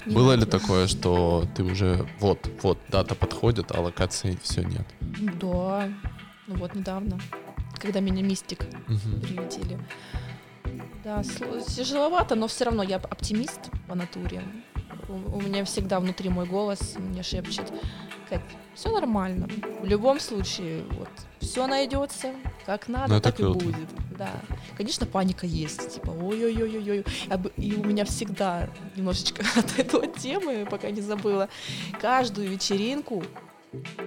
не 0.05 0.13
Было 0.15 0.33
ли 0.33 0.45
такое, 0.45 0.85
что 0.85 1.45
ты 1.55 1.63
уже 1.63 2.07
вот, 2.19 2.47
вот, 2.61 2.77
дата 2.89 3.15
подходит, 3.15 3.71
а 3.71 3.81
локации 3.81 4.37
все 4.43 4.61
нет? 4.61 4.85
Да, 5.41 5.89
ну 6.45 6.55
вот 6.55 6.75
недавно, 6.75 7.19
когда 7.79 8.01
меня 8.01 8.21
Мистик 8.21 8.65
Мгм. 8.87 9.21
прилетели. 9.21 9.79
Да, 11.03 11.23
тяжеловато, 11.23 12.35
но 12.35 12.47
все 12.47 12.65
равно 12.65 12.83
я 12.83 12.97
оптимист 12.97 13.71
по 13.87 13.95
натуре. 13.95 14.43
У, 15.07 15.13
у 15.37 15.41
меня 15.41 15.65
всегда 15.65 15.99
внутри 15.99 16.29
мой 16.29 16.45
голос 16.45 16.97
мне 16.99 17.23
шепчет, 17.23 17.73
Кать, 18.29 18.41
все 18.75 18.91
нормально. 18.91 19.47
В 19.81 19.85
любом 19.85 20.19
случае, 20.19 20.83
вот, 20.91 21.09
все 21.39 21.65
найдется, 21.67 22.33
как 22.65 22.87
надо, 22.87 23.15
Ну, 23.15 23.21
так 23.21 23.35
круто. 23.37 23.59
и 23.59 23.63
будет. 23.71 23.89
Да. 24.17 24.29
Конечно, 24.77 25.05
паника 25.05 25.45
есть, 25.45 25.95
типа, 25.95 26.11
ой-ой-ой-ой-ой. 26.11 27.05
И 27.57 27.73
у 27.75 27.83
меня 27.83 28.05
всегда 28.05 28.69
немножечко 28.95 29.43
от 29.55 29.79
этой 29.79 30.07
темы, 30.19 30.67
пока 30.69 30.91
не 30.91 31.01
забыла, 31.01 31.49
каждую 31.99 32.49
вечеринку 32.49 33.23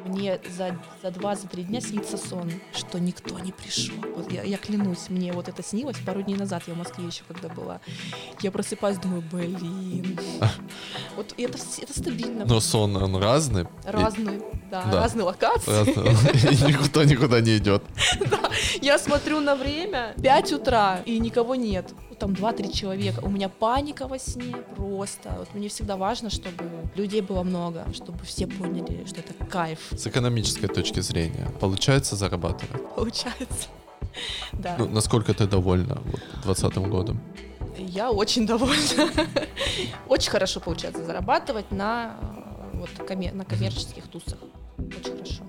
мне 0.07 0.40
за, 0.57 0.77
за 1.03 1.11
два, 1.11 1.37
за 1.37 1.46
три 1.46 1.62
дня 1.62 1.81
снится 1.81 2.16
сон, 2.16 2.51
что 2.75 2.98
никто 2.98 3.38
не 3.38 3.53
пришел. 3.53 3.94
Вот 4.16 4.33
я, 4.33 4.42
я 4.42 4.57
клянусь, 4.59 5.09
мне 5.09 5.33
вот 5.33 5.48
это 5.48 5.62
снилось 5.62 5.96
пару 6.05 6.22
дней 6.22 6.37
назад, 6.37 6.64
я 6.66 6.75
в 6.75 6.79
Москве 6.79 7.07
еще 7.07 7.22
когда 7.29 7.48
была. 7.48 7.81
Я 8.40 8.51
просыпаюсь, 8.51 8.98
думаю, 8.98 9.22
блин. 9.31 10.18
Вот 11.16 11.35
это, 11.37 11.59
это 11.81 11.92
стабильно. 11.98 12.44
Но 12.44 12.61
сон, 12.61 12.96
он 12.96 13.16
разный. 13.16 13.62
и- 13.62 13.66
Разные, 13.87 14.40
да, 14.70 14.83
да. 14.90 15.01
разные 15.01 15.25
локации. 15.25 15.70
разный. 15.70 16.53
И 16.53 16.72
никто 16.72 17.05
никуда 17.05 17.40
не 17.40 17.57
идет. 17.59 17.83
Я 18.81 18.98
смотрю 18.98 19.40
на 19.40 19.55
время, 19.55 20.14
5 20.22 20.53
утра, 20.55 21.01
и 21.07 21.18
никого 21.18 21.55
нет. 21.55 21.92
Там 22.22 22.35
2-3 22.35 22.72
человека. 22.72 23.18
У 23.24 23.28
меня 23.28 23.48
паника 23.48 24.06
во 24.06 24.16
сне 24.16 24.54
просто. 24.76 25.35
Вот 25.38 25.48
мне 25.54 25.68
всегда 25.68 25.96
важно, 25.96 26.30
чтобы 26.30 26.62
людей 26.94 27.20
было 27.20 27.42
много, 27.42 27.85
чтобы 27.92 28.24
все 28.24 28.46
поняли, 28.46 29.04
что 29.08 29.18
это 29.18 29.35
кайф 29.50 29.80
С 29.90 30.06
экономической 30.06 30.68
точки 30.68 31.00
зрения, 31.00 31.50
получается 31.61 32.14
зарабатывать? 32.14 32.80
получается. 32.94 33.68
Да. 34.52 34.76
Ну, 34.78 34.88
насколько 34.88 35.32
ты 35.35 35.46
довольна 35.48 36.00
вот, 36.04 36.20
2020 36.44 36.76
годом? 36.90 37.20
Я 37.78 38.11
очень 38.12 38.46
довольна. 38.46 39.11
Очень 40.08 40.30
хорошо 40.30 40.61
получается 40.61 41.02
зарабатывать 41.04 41.72
на, 41.72 42.16
э, 42.20 42.76
вот, 42.78 42.90
коме- 43.08 43.32
на 43.32 43.44
коммерческих 43.44 44.04
тусах. 44.08 44.38
Очень 44.78 45.12
хорошо. 45.12 45.42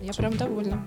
Я 0.00 0.12
прям 0.12 0.36
довольна. 0.36 0.84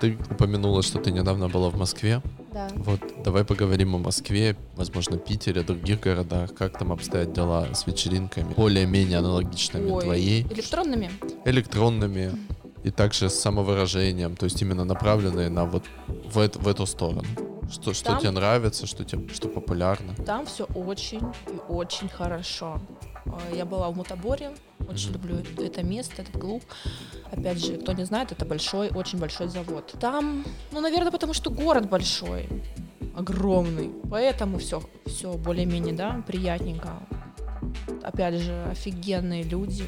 Ты 0.00 0.18
упомянула, 0.30 0.82
что 0.82 0.98
ты 0.98 1.10
недавно 1.10 1.48
была 1.48 1.70
в 1.70 1.76
Москве. 1.78 2.20
Да. 2.52 2.68
Вот, 2.76 3.00
давай 3.24 3.44
поговорим 3.44 3.94
о 3.94 3.98
Москве, 3.98 4.56
возможно, 4.76 5.16
Питере, 5.16 5.62
других 5.62 6.00
городах. 6.00 6.54
Как 6.54 6.78
там 6.78 6.92
обстоят 6.92 7.32
дела 7.32 7.68
с 7.74 7.86
вечеринками, 7.86 8.52
более-менее 8.54 9.18
аналогичными 9.18 9.90
Ой, 9.90 10.04
твоей, 10.04 10.42
электронными? 10.52 11.10
электронными 11.44 12.32
и 12.84 12.90
также 12.90 13.28
с 13.30 13.34
самовыражением, 13.40 14.36
то 14.36 14.44
есть 14.44 14.60
именно 14.62 14.84
направленные 14.84 15.48
на 15.48 15.64
вот 15.64 15.84
в, 16.32 16.38
эт- 16.38 16.58
в 16.62 16.68
эту 16.68 16.86
сторону. 16.86 17.24
Что, 17.72 17.94
что 17.94 18.04
Там- 18.10 18.20
тебе 18.20 18.30
нравится, 18.30 18.86
что 18.86 19.04
тебе 19.04 19.26
что 19.32 19.48
популярно. 19.48 20.14
Там 20.26 20.44
все 20.44 20.64
очень 20.64 21.20
и 21.48 21.58
очень 21.72 22.08
хорошо. 22.10 22.78
Э, 23.24 23.56
Я 23.56 23.64
была 23.64 23.88
в 23.90 23.96
Мутаборе, 23.96 24.50
очень 24.88 25.12
люблю 25.12 25.36
это- 25.58 25.82
место, 25.82 26.22
этот 26.22 26.40
клуб. 26.40 26.62
Опять 27.30 27.58
же, 27.64 27.76
кто 27.76 27.92
не 27.92 28.04
знает, 28.04 28.32
это 28.32 28.44
большой, 28.44 28.90
очень 28.90 29.18
большой 29.18 29.48
завод. 29.48 29.94
Там, 30.00 30.44
ну, 30.72 30.80
наверное, 30.80 31.10
потому 31.10 31.34
что 31.34 31.50
город 31.50 31.88
большой, 31.88 32.48
огромный, 33.16 33.90
поэтому 34.10 34.58
все, 34.58 34.82
все 35.06 35.32
более-менее, 35.34 35.94
да, 35.94 36.22
приятненько. 36.26 36.88
Опять 38.02 38.34
же, 38.40 38.64
офигенные 38.70 39.42
люди. 39.42 39.84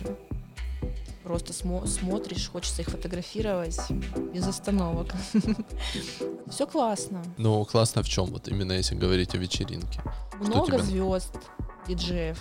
Просто 1.23 1.53
смо- 1.53 1.87
смотришь, 1.89 2.49
хочется 2.49 2.83
их 2.83 2.89
фотографировать 2.89 3.81
без 4.33 4.47
остановок. 4.47 5.09
Все 6.49 6.69
классно. 6.69 7.21
Ну, 7.37 7.65
классно 7.65 8.05
в 8.05 8.09
чем? 8.09 8.27
Вот 8.27 8.47
именно 8.47 8.73
если 8.73 8.95
говорить 8.95 9.35
о 9.35 9.39
вечеринке. 9.39 10.01
Много 10.41 10.79
звезд, 10.79 11.35
диджеев, 11.89 12.39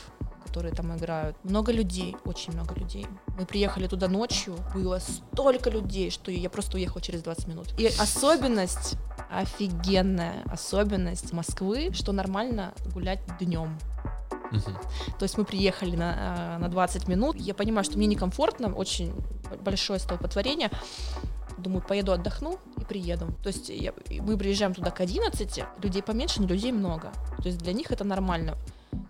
которые 0.56 0.74
там 0.74 0.96
играют. 0.96 1.36
Много 1.44 1.74
людей, 1.74 2.16
очень 2.24 2.54
много 2.54 2.74
людей. 2.76 3.08
Мы 3.38 3.46
приехали 3.46 3.88
туда 3.88 4.08
ночью, 4.08 4.56
было 4.74 5.00
столько 5.00 5.70
людей, 5.70 6.10
что 6.10 6.32
я 6.32 6.50
просто 6.50 6.78
уехала 6.78 7.02
через 7.02 7.24
20 7.24 7.48
минут. 7.48 7.68
И 7.78 7.88
особенность, 7.88 8.96
офигенная 9.30 10.44
особенность 10.46 11.34
Москвы, 11.34 11.90
что 11.92 12.14
нормально 12.14 12.74
гулять 12.94 13.20
днем. 13.38 13.78
То 15.20 15.24
есть 15.24 15.38
мы 15.38 15.44
приехали 15.44 15.98
на, 15.98 16.16
а, 16.18 16.58
на 16.58 16.70
20 16.70 17.10
минут. 17.10 17.36
Я 17.36 17.54
понимаю, 17.54 17.84
что 17.84 17.98
мне 17.98 18.08
некомфортно, 18.08 18.74
очень 18.74 19.14
большое 19.60 20.00
столпотворение. 20.00 20.70
Думаю, 21.58 21.82
поеду 21.82 22.14
отдохну 22.14 22.60
и 22.78 22.86
приеду. 22.86 23.28
То 23.44 23.48
есть 23.48 23.68
я- 23.68 23.94
мы 24.22 24.38
приезжаем 24.38 24.74
туда 24.74 24.92
к 24.92 25.02
11, 25.02 25.66
людей 25.84 26.02
поменьше, 26.02 26.42
но 26.42 26.48
людей 26.48 26.72
много. 26.72 27.12
То 27.40 27.48
есть 27.48 27.58
для 27.58 27.74
них 27.74 27.92
это 27.92 28.06
нормально. 28.06 28.56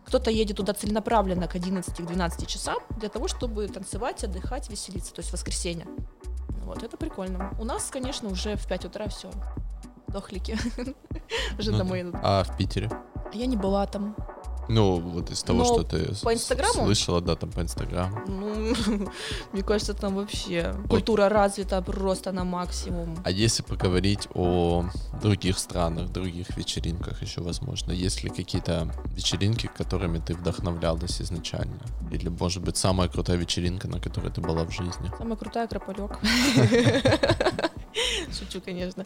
Кто-то 0.05 0.29
едет 0.29 0.57
туда 0.57 0.73
целенаправленно 0.73 1.47
к 1.47 1.55
11-12 1.55 2.45
часам 2.45 2.77
для 2.97 3.09
того, 3.09 3.27
чтобы 3.27 3.67
танцевать, 3.67 4.23
отдыхать, 4.23 4.69
веселиться, 4.69 5.13
то 5.13 5.21
есть 5.21 5.31
воскресенье. 5.31 5.87
Вот, 6.63 6.83
это 6.83 6.97
прикольно. 6.97 7.55
У 7.59 7.63
нас, 7.63 7.89
конечно, 7.91 8.29
уже 8.29 8.55
в 8.55 8.67
5 8.67 8.85
утра 8.85 9.07
все. 9.07 9.29
Дохлики. 10.07 10.57
Уже 11.59 11.71
Ну 11.71 11.77
домой 11.77 12.01
идут. 12.01 12.15
А 12.23 12.43
в 12.43 12.55
Питере? 12.55 12.89
А 12.89 13.35
я 13.35 13.47
не 13.47 13.57
была 13.57 13.85
там. 13.85 14.15
Ну, 14.67 14.99
вот 14.99 15.31
из 15.31 15.43
того, 15.43 15.59
Ну, 15.59 15.65
что 15.65 15.83
ты 15.83 16.13
по 16.23 16.33
Инстаграму? 16.33 16.85
слышала, 16.85 17.21
да, 17.21 17.35
там 17.35 17.51
по 17.51 17.61
Инстаграму. 17.61 18.21
Ну, 18.27 18.75
мне 19.53 19.63
кажется, 19.63 19.93
там 19.93 20.15
вообще 20.15 20.75
культура 20.89 21.29
развита 21.29 21.81
просто 21.81 22.31
на 22.31 22.43
максимум. 22.43 23.17
А 23.23 23.31
если 23.31 23.63
поговорить 23.63 24.27
о 24.33 24.85
других 25.21 25.59
странах, 25.59 26.11
других 26.11 26.57
вечеринках 26.57 27.21
еще, 27.21 27.41
возможно, 27.41 27.91
есть 27.91 28.23
ли 28.23 28.29
какие-то 28.29 28.91
вечеринки, 29.15 29.69
которыми 29.77 30.19
ты 30.19 30.33
вдохновлялась 30.33 31.21
изначально? 31.21 31.79
Или, 32.11 32.29
может 32.29 32.63
быть, 32.63 32.77
самая 32.77 33.07
крутая 33.07 33.37
вечеринка, 33.37 33.87
на 33.87 33.99
которой 33.99 34.31
ты 34.31 34.41
была 34.41 34.63
в 34.63 34.71
жизни? 34.71 35.11
Самая 35.17 35.35
крутая 35.35 35.65
Акрополек. 35.65 36.19
Шучу, 38.37 38.61
конечно. 38.61 39.05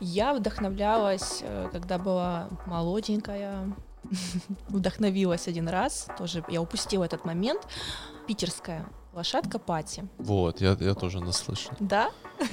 Я 0.00 0.34
вдохновлялась, 0.34 1.40
э, 1.42 1.68
когда 1.72 1.98
была 1.98 2.48
молоденькая. 2.66 3.72
Вдохновилась 4.68 5.48
один 5.48 5.68
раз, 5.68 6.08
тоже 6.18 6.44
я 6.48 6.60
упустила 6.60 7.04
этот 7.04 7.24
момент. 7.24 7.66
Питерская 8.26 8.88
лошадка 9.12 9.58
Пати. 9.58 10.08
Вот, 10.18 10.60
я, 10.60 10.76
я 10.80 10.94
тоже 10.94 11.20
наслышан. 11.20 11.76
Да? 11.80 12.10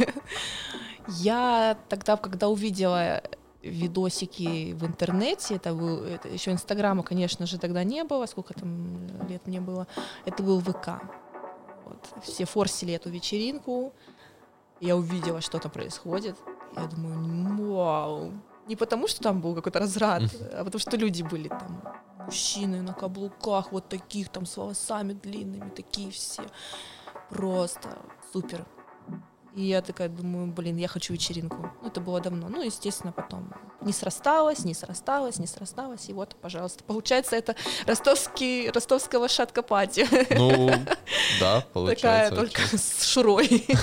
Я 1.07 1.75
тогда, 1.88 2.17
когда 2.17 2.49
увидела 2.49 3.23
видосики 3.63 4.73
в 4.73 4.85
интернете, 4.85 5.55
это 5.55 5.73
был, 5.73 6.03
это 6.03 6.27
еще 6.27 6.51
Инстаграма, 6.51 7.03
конечно 7.03 7.45
же, 7.47 7.57
тогда 7.57 7.83
не 7.83 8.03
было, 8.03 8.25
сколько 8.27 8.53
там 8.53 9.27
лет 9.27 9.45
мне 9.47 9.59
было, 9.59 9.88
это 10.25 10.43
был 10.43 10.59
ВК. 10.62 11.01
Вот. 11.85 12.23
Все 12.23 12.45
форсили 12.45 12.93
эту 12.93 13.09
вечеринку, 13.09 13.93
я 14.79 14.95
увидела, 14.95 15.41
что 15.41 15.59
там 15.59 15.71
происходит, 15.71 16.38
я 16.75 16.85
думаю, 16.85 17.73
вау. 17.73 18.33
Не 18.69 18.75
потому, 18.75 19.08
что 19.08 19.21
там 19.21 19.41
был 19.41 19.55
какой-то 19.55 19.79
разрад, 19.79 20.21
а 20.53 20.63
потому 20.63 20.79
что 20.79 20.95
люди 20.95 21.23
были 21.23 21.47
там, 21.49 21.82
мужчины 22.25 22.82
на 22.84 22.93
каблуках, 22.93 23.71
вот 23.71 23.89
таких 23.89 24.29
там 24.29 24.45
с 24.45 24.58
волосами 24.58 25.13
длинными, 25.13 25.69
такие 25.69 26.12
все. 26.12 26.43
Просто 27.29 27.97
супер. 28.32 28.65
И 29.55 29.63
я 29.63 29.82
такая 29.82 30.08
думаю, 30.10 30.47
блин, 30.51 30.77
я 30.77 30.88
хочу 30.88 31.13
вечеринку. 31.13 31.58
Ну, 31.82 31.88
это 31.88 31.99
было 31.99 32.21
давно. 32.21 32.47
Ну, 32.47 32.62
естественно, 32.62 33.12
потом 33.12 33.51
не 33.82 33.91
срасталось, 33.91 34.63
не 34.63 34.75
срасталось, 34.75 35.39
не 35.39 35.47
срасталось. 35.47 36.08
И 36.08 36.13
вот, 36.13 36.36
пожалуйста, 36.39 36.84
получается, 36.84 37.36
это 37.36 37.55
ростовский, 37.88 38.69
ростовская 38.69 39.19
лошадка 39.19 39.63
пати. 39.63 40.08
Ну, 40.36 40.67
да, 41.39 41.62
Такая 41.62 41.63
получается. 41.73 42.36
только 42.36 42.62
окей. 42.63 42.77
с 42.77 43.03
шурой. 43.03 43.65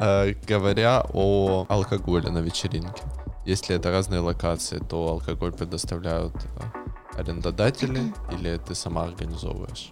Э, 0.00 0.32
Говоря 0.46 1.04
о 1.12 1.66
алкоголе 1.68 2.30
на 2.30 2.38
вечеринке, 2.38 3.02
если 3.48 3.76
это 3.76 3.90
разные 3.90 4.20
локации, 4.20 4.78
то 4.78 5.08
алкоголь 5.08 5.52
предоставляют 5.52 6.34
э, 6.34 7.18
арендодатели 7.18 8.12
или 8.32 8.58
ты 8.58 8.74
сама 8.74 9.04
организовываешь 9.04 9.90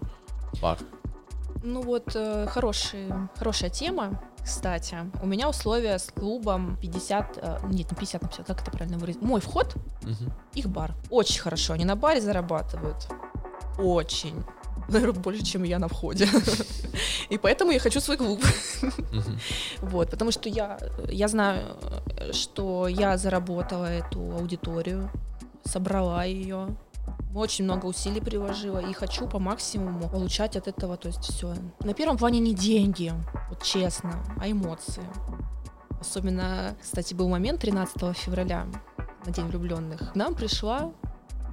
бар? 0.60 0.78
Ну 1.62 1.80
вот, 1.82 2.14
э, 2.14 2.46
хороший, 2.48 3.10
хорошая 3.38 3.70
тема, 3.70 4.20
кстати. 4.44 4.96
У 5.22 5.26
меня 5.26 5.48
условия 5.48 5.98
с 5.98 6.10
клубом 6.10 6.76
50, 6.82 7.38
э, 7.38 7.58
нет, 7.70 7.90
не 7.90 7.96
50 7.96 8.22
на 8.22 8.28
50, 8.28 8.46
как 8.46 8.60
это 8.60 8.70
правильно 8.70 8.98
выразить? 8.98 9.22
Мой 9.22 9.40
вход, 9.40 9.74
Мгм. 10.02 10.32
их 10.52 10.66
бар. 10.68 10.94
Очень 11.08 11.40
хорошо, 11.40 11.72
они 11.72 11.86
на 11.86 11.96
баре 11.96 12.20
зарабатывают. 12.20 13.08
Очень. 13.78 14.44
Наверное, 14.88 15.20
больше, 15.20 15.44
чем 15.44 15.64
я 15.64 15.78
на 15.78 15.88
входе. 15.88 16.28
И 17.28 17.38
поэтому 17.38 17.72
я 17.72 17.80
хочу 17.80 18.00
свой 18.00 18.16
клуб. 18.16 18.40
Вот, 19.80 20.10
потому 20.10 20.30
что 20.30 20.48
я, 20.48 20.78
я 21.08 21.28
знаю, 21.28 21.76
что 22.32 22.88
я 22.88 23.16
заработала 23.16 23.86
эту 23.86 24.20
аудиторию, 24.36 25.10
собрала 25.64 26.24
ее, 26.24 26.68
очень 27.34 27.64
много 27.64 27.86
усилий 27.86 28.20
приложила 28.20 28.78
и 28.78 28.92
хочу 28.92 29.26
по 29.28 29.38
максимуму 29.38 30.08
получать 30.08 30.56
от 30.56 30.68
этого, 30.68 30.96
то 30.96 31.08
есть 31.08 31.22
все. 31.22 31.54
На 31.80 31.92
первом 31.94 32.16
плане 32.16 32.40
не 32.40 32.54
деньги, 32.54 33.12
вот 33.50 33.62
честно, 33.62 34.24
а 34.40 34.50
эмоции. 34.50 35.04
Особенно, 36.00 36.76
кстати, 36.80 37.14
был 37.14 37.28
момент 37.28 37.60
13 37.60 38.16
февраля, 38.16 38.66
на 39.24 39.32
День 39.32 39.46
влюбленных. 39.46 40.12
К 40.12 40.14
нам 40.14 40.34
пришла 40.34 40.92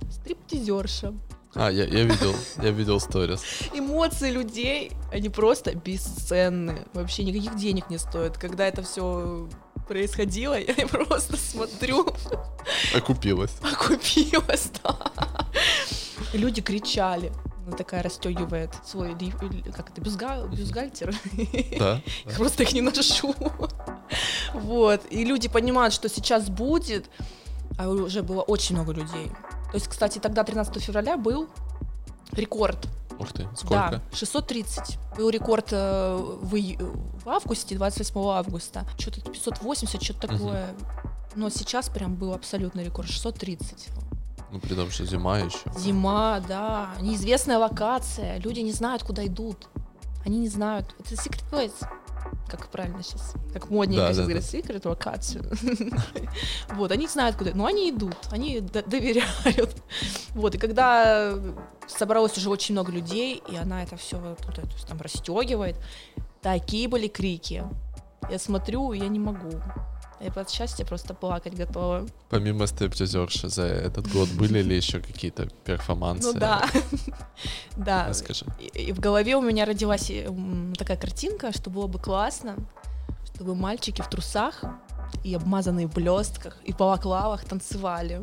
стриптизерша. 0.09 1.13
А, 1.55 1.69
я, 1.71 1.83
я 1.85 2.03
видел, 2.03 2.35
я 2.61 2.71
видел 2.71 2.99
сторис. 2.99 3.41
Эмоции 3.73 4.31
людей, 4.31 4.91
они 5.11 5.29
просто 5.29 5.75
бесценны. 5.75 6.85
Вообще 6.93 7.23
никаких 7.23 7.55
денег 7.57 7.89
не 7.89 7.97
стоят. 7.99 8.37
Когда 8.37 8.67
это 8.67 8.81
все 8.81 9.47
происходило, 9.87 10.57
я 10.77 10.87
просто 10.87 11.37
смотрю, 11.37 12.07
Окупилась. 12.95 13.51
окупилась, 13.61 14.71
да. 14.83 14.97
И 16.33 16.37
люди 16.37 16.61
кричали. 16.61 17.31
Она 17.67 17.77
такая 17.77 18.03
расстегивает 18.03 18.71
свой, 18.85 19.15
как 19.75 19.91
это, 19.91 20.01
бюстгал- 20.01 20.49
бюстгальтер. 20.49 21.15
Да. 21.79 22.01
Я 22.25 22.35
просто 22.35 22.63
их 22.63 22.73
не 22.73 22.81
ношу. 22.81 23.33
Вот. 24.53 25.01
И 25.09 25.23
люди 25.23 25.47
понимают, 25.47 25.93
что 25.93 26.09
сейчас 26.09 26.49
будет, 26.49 27.05
а 27.77 27.87
уже 27.87 28.21
было 28.21 28.41
очень 28.41 28.75
много 28.75 28.91
людей. 28.91 29.31
То 29.73 29.77
есть, 29.77 29.87
кстати, 29.87 30.19
тогда, 30.19 30.43
13 30.43 30.83
февраля, 30.83 31.17
был 31.17 31.49
рекорд 32.31 32.87
Ух 33.17 33.33
ты, 33.33 33.47
сколько? 33.55 34.01
да, 34.11 34.15
630. 34.15 34.99
Был 35.17 35.31
рекорд 35.31 35.69
э, 35.71 36.15
в, 36.15 36.51
в 36.51 37.27
августе, 37.27 37.75
28 37.75 38.19
августа. 38.19 38.85
Что-то 38.99 39.21
580, 39.21 40.03
что-то 40.03 40.27
такое. 40.27 40.75
Но 41.33 41.49
сейчас 41.49 41.89
прям 41.89 42.13
был 42.13 42.35
абсолютный 42.35 42.83
рекорд, 42.83 43.07
630. 43.07 43.87
Ну, 44.51 44.59
при 44.59 44.75
том, 44.75 44.91
что 44.91 45.07
зима 45.07 45.39
еще. 45.39 45.57
Зима, 45.75 46.39
да, 46.47 46.91
неизвестная 47.01 47.57
локация, 47.57 48.37
люди 48.37 48.59
не 48.59 48.73
знают, 48.73 49.01
куда 49.01 49.25
идут. 49.25 49.69
Они 50.23 50.37
не 50.37 50.49
знают. 50.49 50.95
Это 50.99 51.15
secret 51.15 51.43
place. 51.51 51.73
Как 52.47 52.67
правильно 52.69 53.01
сейчас? 53.01 53.33
Как 53.51 53.69
модненько 53.69 54.03
Да, 54.03 54.07
сейчас 54.09 54.17
да, 54.17 54.23
говорят, 54.23 54.43
secret 54.43 54.87
локацию. 54.87 55.43
Вот, 56.75 56.91
они 56.91 57.07
знают, 57.07 57.35
куда. 57.35 57.51
Но 57.53 57.65
они 57.65 57.89
идут, 57.89 58.15
они 58.31 58.59
доверяют. 58.59 59.75
Вот, 60.29 60.55
и 60.55 60.57
когда 60.57 61.33
собралось 61.87 62.37
уже 62.37 62.49
очень 62.49 62.73
много 62.73 62.91
людей, 62.91 63.41
и 63.49 63.55
она 63.55 63.83
это 63.83 63.95
все 63.97 64.35
там 64.87 64.99
расстегивает, 64.99 65.77
такие 66.41 66.87
были 66.87 67.07
крики. 67.07 67.63
Я 68.29 68.39
смотрю, 68.39 68.93
я 68.93 69.07
не 69.07 69.19
могу. 69.19 69.61
Я 70.23 70.41
от 70.41 70.49
счастья 70.49 70.85
просто 70.85 71.13
плакать 71.13 71.53
готова. 71.53 72.07
Помимо 72.29 72.65
стриптизерши 72.65 73.49
за 73.49 73.63
этот 73.63 74.09
год 74.09 74.29
были 74.29 74.61
ли 74.61 74.77
еще 74.77 75.01
какие-то 75.01 75.47
перформансы? 75.65 76.31
Ну 76.33 76.39
да. 76.39 76.65
Да. 77.75 78.07
Расскажи. 78.07 78.45
И, 78.59 78.93
в 78.93 78.99
голове 78.99 79.35
у 79.35 79.41
меня 79.41 79.65
родилась 79.65 80.09
э, 80.09 80.29
такая 80.77 80.95
картинка, 80.95 81.51
что 81.51 81.69
было 81.69 81.87
бы 81.87 81.99
классно, 81.99 82.55
чтобы 83.33 83.55
мальчики 83.55 84.01
в 84.01 84.09
трусах 84.09 84.63
и 85.23 85.33
обмазанные 85.33 85.87
в 85.87 85.93
блестках 85.93 86.57
и 86.63 86.71
балаклавах 86.71 87.43
танцевали. 87.43 88.21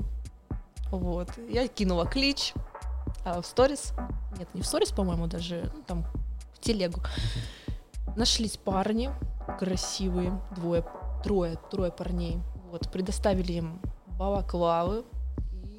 Вот. 0.90 1.28
Я 1.50 1.68
кинула 1.68 2.06
клич 2.06 2.54
а, 3.24 3.42
в 3.42 3.46
сторис. 3.46 3.92
Нет, 4.38 4.48
не 4.54 4.62
в 4.62 4.66
сторис, 4.66 4.90
по-моему, 4.90 5.26
даже 5.26 5.70
ну, 5.74 5.82
там 5.82 6.06
в 6.54 6.60
телегу. 6.60 7.02
Нашлись 8.16 8.56
парни 8.56 9.10
красивые, 9.58 10.40
двое, 10.54 10.84
трое, 11.22 11.58
трое 11.70 11.90
парней. 11.90 12.38
Вот, 12.70 12.90
предоставили 12.92 13.52
им 13.54 13.80
балаклавы. 14.18 15.04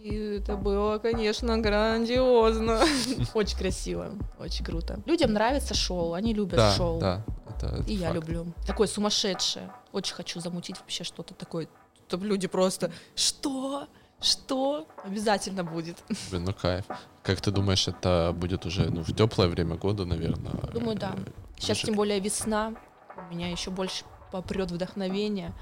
И 0.04 0.16
это 0.40 0.56
было, 0.58 0.98
конечно, 0.98 1.58
грандиозно. 1.60 2.80
Очень 3.36 3.58
красиво, 3.58 4.14
очень 4.40 4.66
круто. 4.66 5.00
Людям 5.06 5.32
нравится 5.34 5.76
шоу, 5.76 6.14
они 6.14 6.34
любят 6.34 6.56
Да, 6.56 6.72
шоу. 6.72 7.00
да. 7.00 7.24
Это, 7.48 7.68
это 7.68 7.84
И 7.84 7.94
я 7.94 8.08
факт. 8.08 8.16
люблю. 8.16 8.48
Такое 8.66 8.88
сумасшедшее. 8.88 9.72
Очень 9.92 10.16
хочу 10.16 10.40
замутить 10.40 10.80
вообще 10.80 11.04
что-то 11.04 11.36
такое. 11.36 11.68
Чтобы 12.08 12.26
люди 12.26 12.48
просто 12.48 12.92
«Что? 13.16 13.88
Что?» 14.20 14.88
Обязательно 15.04 15.64
будет. 15.64 15.98
Блин, 16.32 16.46
ну 16.46 16.54
кайф. 16.54 16.86
Как 17.22 17.40
ты 17.40 17.52
думаешь, 17.52 17.88
это 17.88 18.34
будет 18.36 18.66
уже 18.66 18.90
ну, 18.90 19.04
в 19.04 19.16
теплое 19.16 19.48
время 19.50 19.76
года, 19.76 20.06
наверное? 20.06 20.54
Думаю, 20.74 20.98
да. 20.98 21.14
Сейчас 21.60 21.78
тем 21.78 21.94
более 21.94 22.20
весна. 22.20 22.74
У 23.16 23.34
меня 23.34 23.52
еще 23.52 23.70
больше 23.70 24.04
попрет 24.32 24.72
вдохновение. 24.72 25.54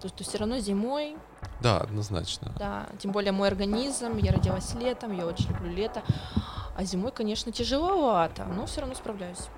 То, 0.00 0.08
что 0.08 0.24
все 0.24 0.38
равно 0.38 0.58
зимой, 0.58 1.16
Да, 1.60 1.78
однозначно. 1.78 2.52
да, 2.58 2.86
тем 2.98 3.12
более 3.12 3.32
мой 3.32 3.48
организм, 3.48 4.16
я 4.18 4.32
родилась 4.32 4.74
летом, 4.74 5.16
я 5.16 5.26
очень 5.26 5.48
люблю 5.48 5.70
лето. 5.72 6.02
А 6.76 6.84
зимой, 6.84 7.12
конечно, 7.12 7.52
тяжеловато, 7.52 8.44
но 8.44 8.66
все 8.66 8.80
равно 8.80 8.94
справляюсь. 8.94 9.48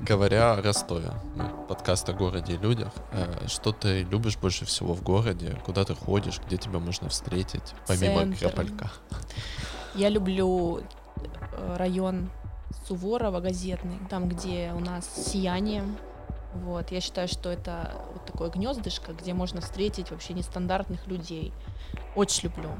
Говоря 0.00 0.52
о 0.52 0.62
Ростове, 0.62 1.10
мы 1.36 1.48
подкаст 1.68 2.08
о 2.08 2.12
городе 2.12 2.54
и 2.54 2.58
людях, 2.58 2.92
э, 3.12 3.46
что 3.48 3.72
ты 3.72 4.02
любишь 4.02 4.36
больше 4.36 4.64
всего 4.66 4.92
в 4.94 5.02
городе? 5.02 5.58
Куда 5.64 5.84
ты 5.84 5.94
ходишь? 5.94 6.40
Где 6.46 6.58
тебя 6.58 6.78
можно 6.80 7.08
встретить? 7.08 7.74
Помимо 7.86 8.20
Центр. 8.20 8.38
Кропалька. 8.40 8.90
Я 9.94 10.10
люблю 10.10 10.80
э, 10.80 11.76
район 11.76 12.30
Суворова, 12.86 13.40
газетный, 13.40 13.98
там, 14.10 14.28
где 14.28 14.72
у 14.76 14.80
нас 14.80 15.08
сияние. 15.32 15.84
Вот, 16.64 16.90
я 16.90 17.00
считаю, 17.00 17.28
что 17.28 17.50
это 17.50 17.92
вот 18.12 18.24
такое 18.26 18.50
гнездышко, 18.50 19.12
где 19.12 19.34
можно 19.34 19.60
встретить 19.60 20.10
вообще 20.10 20.34
нестандартных 20.34 21.06
людей. 21.06 21.52
Очень 22.14 22.48
люблю. 22.48 22.70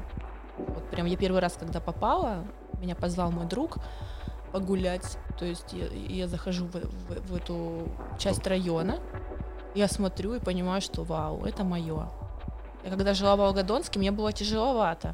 Вот 0.57 0.89
прям 0.89 1.05
я 1.05 1.17
первый 1.17 1.39
раз, 1.39 1.57
когда 1.59 1.79
попала, 1.79 2.43
меня 2.79 2.95
позвал 2.95 3.31
мой 3.31 3.45
друг 3.45 3.77
погулять. 4.51 5.17
То 5.37 5.45
есть 5.45 5.73
я, 5.73 5.87
я 5.87 6.27
захожу 6.27 6.65
в, 6.65 6.73
в, 6.73 7.29
в 7.29 7.35
эту 7.35 7.89
часть 8.17 8.45
района, 8.47 8.99
я 9.75 9.87
смотрю 9.87 10.33
и 10.33 10.39
понимаю, 10.39 10.81
что 10.81 11.03
вау, 11.03 11.45
это 11.45 11.63
мое. 11.63 12.09
Я 12.83 12.89
когда 12.89 13.13
жила 13.13 13.35
в 13.35 13.39
Волгодонске, 13.39 13.99
мне 13.99 14.11
было 14.11 14.31
тяжеловато. 14.31 15.13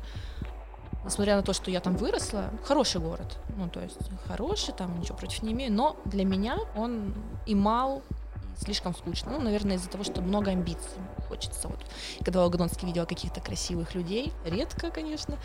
Несмотря 1.04 1.36
на 1.36 1.42
то, 1.42 1.52
что 1.52 1.70
я 1.70 1.82
там 1.82 1.98
выросла, 1.98 2.46
хороший 2.64 3.02
город. 3.02 3.40
Ну, 3.58 3.68
то 3.68 3.82
есть 3.82 4.00
хороший, 4.26 4.74
там 4.74 5.00
ничего 5.00 5.18
против 5.18 5.44
не 5.44 5.52
имею. 5.52 5.74
Но 5.74 5.98
для 6.06 6.24
меня 6.24 6.58
он 6.78 7.14
и 7.46 7.56
мал, 7.56 8.04
слишком 8.60 8.96
скучно. 8.96 9.32
Ну, 9.32 9.42
наверное, 9.42 9.76
из-за 9.76 9.90
того, 9.90 10.04
что 10.04 10.22
много 10.22 10.52
амбиций 10.52 11.02
хочется. 11.28 11.68
Вот, 11.68 11.80
когда 12.24 12.40
в 12.40 12.44
Волгодонске 12.44 12.86
видела 12.86 13.06
каких-то 13.06 13.42
красивых 13.42 13.96
людей, 13.96 14.34
редко, 14.46 14.92
конечно, 14.92 15.36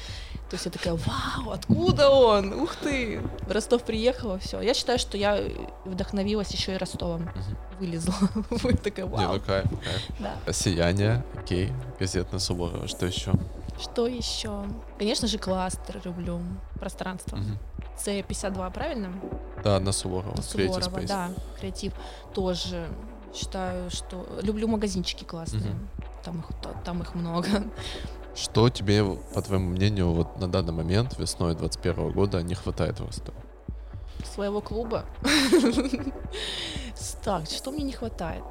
то 0.51 0.55
есть 0.55 0.67
я 0.67 0.71
такая, 0.71 0.95
вау, 0.95 1.51
откуда 1.53 2.11
он? 2.11 2.53
Ух 2.53 2.77
ты! 2.77 3.21
В 3.47 3.51
Ростов 3.51 3.83
приехала, 3.83 4.39
все. 4.39 4.61
Я 4.61 4.75
считаю, 4.75 4.99
что 4.99 5.17
я 5.17 5.43
вдохновилась 5.85 6.51
еще 6.51 6.75
и 6.75 6.77
Ростовом. 6.77 7.31
Вылезла. 7.79 8.15
такая, 8.83 9.07
вау. 9.07 9.21
Не, 9.21 9.27
ну 9.27 9.41
кайф, 9.41 9.69
кайф. 9.71 10.09
Да. 10.19 10.53
Сияние, 10.53 11.25
окей, 11.37 11.73
газетная 11.99 12.41
Суворова, 12.41 12.89
что 12.89 13.07
еще? 13.07 13.33
Что 13.81 14.07
еще? 14.09 14.65
Конечно 14.99 15.29
же, 15.29 15.39
кластер 15.39 16.01
люблю, 16.05 16.41
пространство. 16.75 17.37
Угу. 17.37 17.78
С52, 18.05 18.73
правильно? 18.73 19.13
Да, 19.65 19.81
на 19.81 19.93
Суворова. 19.93 20.37
На 20.37 20.43
Суворова, 20.43 21.01
да, 21.03 21.31
креатив 21.59 21.93
тоже 22.35 22.89
считаю, 23.35 23.91
что 23.91 24.27
люблю 24.43 24.69
магазинчики 24.69 25.25
классные. 25.25 25.73
Угу. 25.73 26.05
Там 26.25 26.39
их 26.41 26.47
там 26.85 27.03
их 27.03 27.15
много. 27.15 27.49
Что 28.35 28.69
тебе, 28.71 29.05
по 29.35 29.43
твоему 29.43 29.71
мнению, 29.71 30.13
вот 30.13 30.39
на 30.39 30.49
данный 30.49 30.73
момент, 30.73 31.19
весной 31.19 31.57
21 31.57 32.13
года, 32.13 32.41
не 32.43 32.55
хватает 32.55 33.01
в 33.01 33.07
Ростове? 33.07 33.37
Своего 34.25 34.61
клуба? 34.61 35.05
Так, 37.25 37.47
что 37.47 37.71
мне 37.71 37.85
не 37.85 37.93
хватает? 37.93 38.43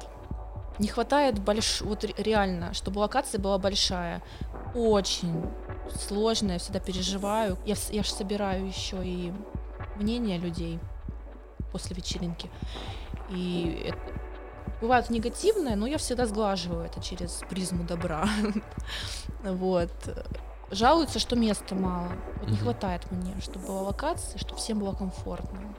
Не 0.78 0.88
хватает 0.88 1.38
больш... 1.38 1.82
вот 1.82 2.04
реально, 2.18 2.72
чтобы 2.72 3.00
локация 3.00 3.40
была 3.40 3.58
большая. 3.58 4.22
Очень 4.74 5.42
сложно, 5.94 6.52
я 6.52 6.58
всегда 6.58 6.80
переживаю. 6.80 7.58
Я, 7.64 7.74
я 7.90 8.02
же 8.02 8.10
собираю 8.10 8.66
еще 8.66 9.04
и 9.04 9.32
мнение 9.96 10.38
людей 10.38 10.78
после 11.72 11.96
вечеринки. 11.96 12.50
И 13.30 13.84
это, 13.86 14.20
бывает 14.80 15.10
негативное, 15.10 15.76
но 15.76 15.86
я 15.86 15.98
всегда 15.98 16.26
сглаживаю 16.26 16.84
это 16.84 17.02
через 17.02 17.42
призму 17.48 17.84
добра. 17.84 18.28
Вот. 19.42 19.92
Жалуются, 20.70 21.18
что 21.18 21.36
места 21.36 21.74
мало. 21.74 22.12
Вот 22.40 22.50
не 22.50 22.56
хватает 22.56 23.10
мне, 23.10 23.34
чтобы 23.40 23.66
была 23.66 23.82
локация, 23.82 24.38
чтобы 24.38 24.56
всем 24.56 24.80
было 24.80 24.92
комфортно. 24.92 25.74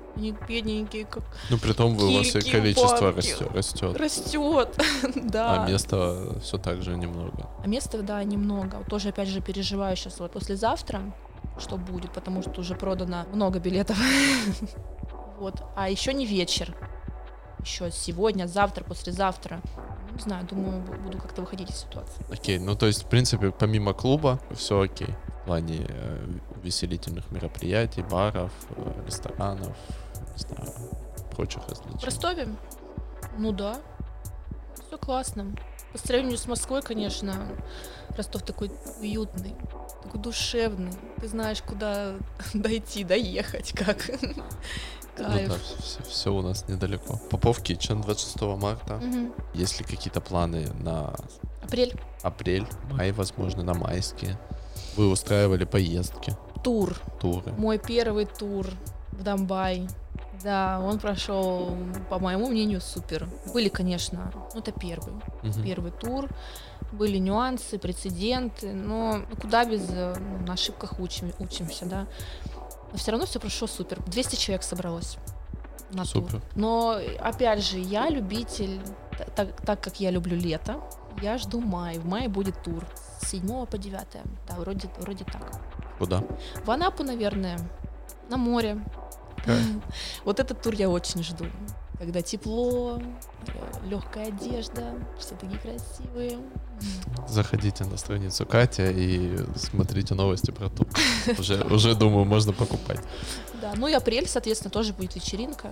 Бедненькие, 0.47 1.05
как. 1.05 1.23
Ну, 1.49 1.57
при 1.57 1.73
том 1.73 1.97
у 1.97 2.17
вас 2.17 2.35
и 2.35 2.41
количество 2.41 3.11
растет. 3.11 3.49
Растет. 3.53 3.97
Растет, 3.97 4.75
да. 5.15 5.63
А 5.63 5.69
места 5.69 6.39
все 6.41 6.57
так 6.57 6.81
же 6.81 6.95
немного. 6.95 7.49
А 7.63 7.67
места, 7.67 8.01
да, 8.01 8.23
немного. 8.23 8.83
Тоже, 8.89 9.09
опять 9.09 9.27
же, 9.27 9.41
переживаю 9.41 9.95
сейчас 9.95 10.19
вот 10.19 10.31
послезавтра, 10.31 11.01
что 11.59 11.77
будет, 11.77 12.11
потому 12.11 12.41
что 12.41 12.61
уже 12.61 12.75
продано 12.75 13.25
много 13.33 13.59
билетов. 13.59 13.97
Вот. 15.39 15.63
А 15.77 15.89
еще 15.89 16.13
не 16.13 16.25
вечер 16.25 16.75
еще 17.59 17.91
сегодня, 17.91 18.47
завтра, 18.47 18.83
послезавтра. 18.83 19.61
Не 20.13 20.19
знаю, 20.19 20.45
думаю, 20.45 20.83
буду 21.03 21.17
как-то 21.17 21.41
выходить 21.41 21.69
из 21.69 21.77
ситуации. 21.77 22.25
Окей, 22.31 22.57
okay, 22.57 22.61
ну 22.61 22.75
то 22.75 22.87
есть, 22.87 23.03
в 23.03 23.07
принципе, 23.07 23.51
помимо 23.51 23.93
клуба, 23.93 24.39
все 24.55 24.81
окей. 24.81 25.15
В 25.43 25.45
плане 25.45 25.85
э, 25.87 26.27
веселительных 26.63 27.31
мероприятий, 27.31 28.01
баров, 28.01 28.51
э, 28.75 29.03
ресторанов, 29.05 29.75
не 30.19 30.37
знаю, 30.37 30.71
прочих 31.35 31.61
развлечений. 31.67 31.99
В 31.99 32.03
Ростове? 32.03 32.47
Ну 33.37 33.51
да. 33.51 33.77
Все 34.87 34.97
классно. 34.97 35.55
По 35.91 35.97
сравнению 35.97 36.37
с 36.37 36.47
Москвой, 36.47 36.81
конечно, 36.81 37.47
Ростов 38.15 38.43
такой 38.43 38.71
уютный, 39.01 39.55
такой 40.03 40.21
душевный. 40.21 40.93
Ты 41.19 41.27
знаешь, 41.27 41.61
куда 41.61 42.15
дойти, 42.53 43.03
доехать, 43.03 43.71
как. 43.73 43.97
Кайф. 45.15 45.49
Ну 45.49 45.53
да, 45.53 45.59
все, 45.81 46.03
все 46.03 46.33
у 46.33 46.41
нас 46.41 46.67
недалеко. 46.67 47.19
Попов 47.29 47.61
Китчен 47.61 48.01
26 48.01 48.41
марта. 48.61 48.95
Угу. 48.95 49.33
Есть 49.53 49.79
ли 49.79 49.85
какие-то 49.85 50.21
планы 50.21 50.69
на... 50.79 51.13
Апрель. 51.61 51.93
Апрель, 52.21 52.67
май, 52.91 53.11
возможно, 53.11 53.63
на 53.63 53.73
майские. 53.73 54.39
Вы 54.95 55.09
устраивали 55.09 55.65
поездки? 55.65 56.35
Тур. 56.63 56.95
Туры. 57.19 57.51
Мой 57.57 57.77
первый 57.77 58.25
тур 58.25 58.67
в 59.11 59.23
Донбай. 59.23 59.87
Да, 60.43 60.79
он 60.79 60.99
прошел, 60.99 61.75
по 62.09 62.19
моему 62.19 62.49
мнению, 62.49 62.81
супер. 62.81 63.27
Были, 63.53 63.69
конечно, 63.69 64.31
ну 64.53 64.59
это 64.59 64.71
первый, 64.71 65.13
угу. 65.13 65.63
первый 65.63 65.91
тур. 65.91 66.29
Были 66.91 67.17
нюансы, 67.17 67.77
прецеденты, 67.77 68.73
но 68.73 69.17
ну, 69.17 69.35
куда 69.35 69.65
без 69.65 69.87
ну, 69.89 70.45
на 70.45 70.53
ошибках 70.53 70.99
учим, 70.99 71.31
учимся, 71.39 71.85
да. 71.85 72.07
Но 72.91 72.97
все 72.97 73.11
равно 73.11 73.25
все 73.25 73.39
прошло 73.39 73.67
супер. 73.67 74.01
200 74.07 74.35
человек 74.35 74.63
собралось 74.63 75.17
на 75.91 76.05
супер. 76.05 76.31
тур. 76.31 76.41
Но, 76.55 76.97
опять 77.19 77.63
же, 77.63 77.77
я 77.77 78.09
любитель, 78.09 78.81
так, 79.35 79.55
так 79.61 79.81
как 79.81 79.99
я 79.99 80.09
люблю 80.09 80.35
лето, 80.35 80.81
я 81.21 81.37
жду 81.37 81.59
май. 81.59 81.99
В 81.99 82.05
мае 82.05 82.29
будет 82.29 82.61
тур 82.63 82.85
с 83.21 83.29
7 83.29 83.65
по 83.65 83.77
9. 83.77 84.07
Да, 84.47 84.55
вроде, 84.55 84.89
вроде 84.97 85.25
так. 85.25 85.61
Куда? 85.97 86.23
В 86.63 86.71
Анапу, 86.71 87.03
наверное. 87.03 87.59
На 88.29 88.37
море. 88.37 88.77
Вот 90.25 90.39
этот 90.39 90.61
тур 90.61 90.73
я 90.73 90.89
очень 90.89 91.23
жду 91.23 91.45
когда 91.99 92.21
тепло, 92.21 93.01
легкая 93.85 94.27
одежда, 94.27 94.95
все 95.19 95.35
такие 95.35 95.59
красивые. 95.59 96.39
Заходите 97.27 97.83
на 97.83 97.97
страницу 97.97 98.45
Катя 98.45 98.89
и 98.89 99.37
смотрите 99.57 100.15
новости 100.15 100.51
про 100.51 100.69
тур. 100.69 100.87
Уже, 101.37 101.61
уже 101.65 101.95
думаю, 101.95 102.23
можно 102.23 102.53
покупать. 102.53 103.01
Да, 103.61 103.73
ну 103.75 103.89
и 103.89 103.93
апрель, 103.93 104.27
соответственно, 104.27 104.71
тоже 104.71 104.93
будет 104.93 105.15
вечеринка. 105.15 105.71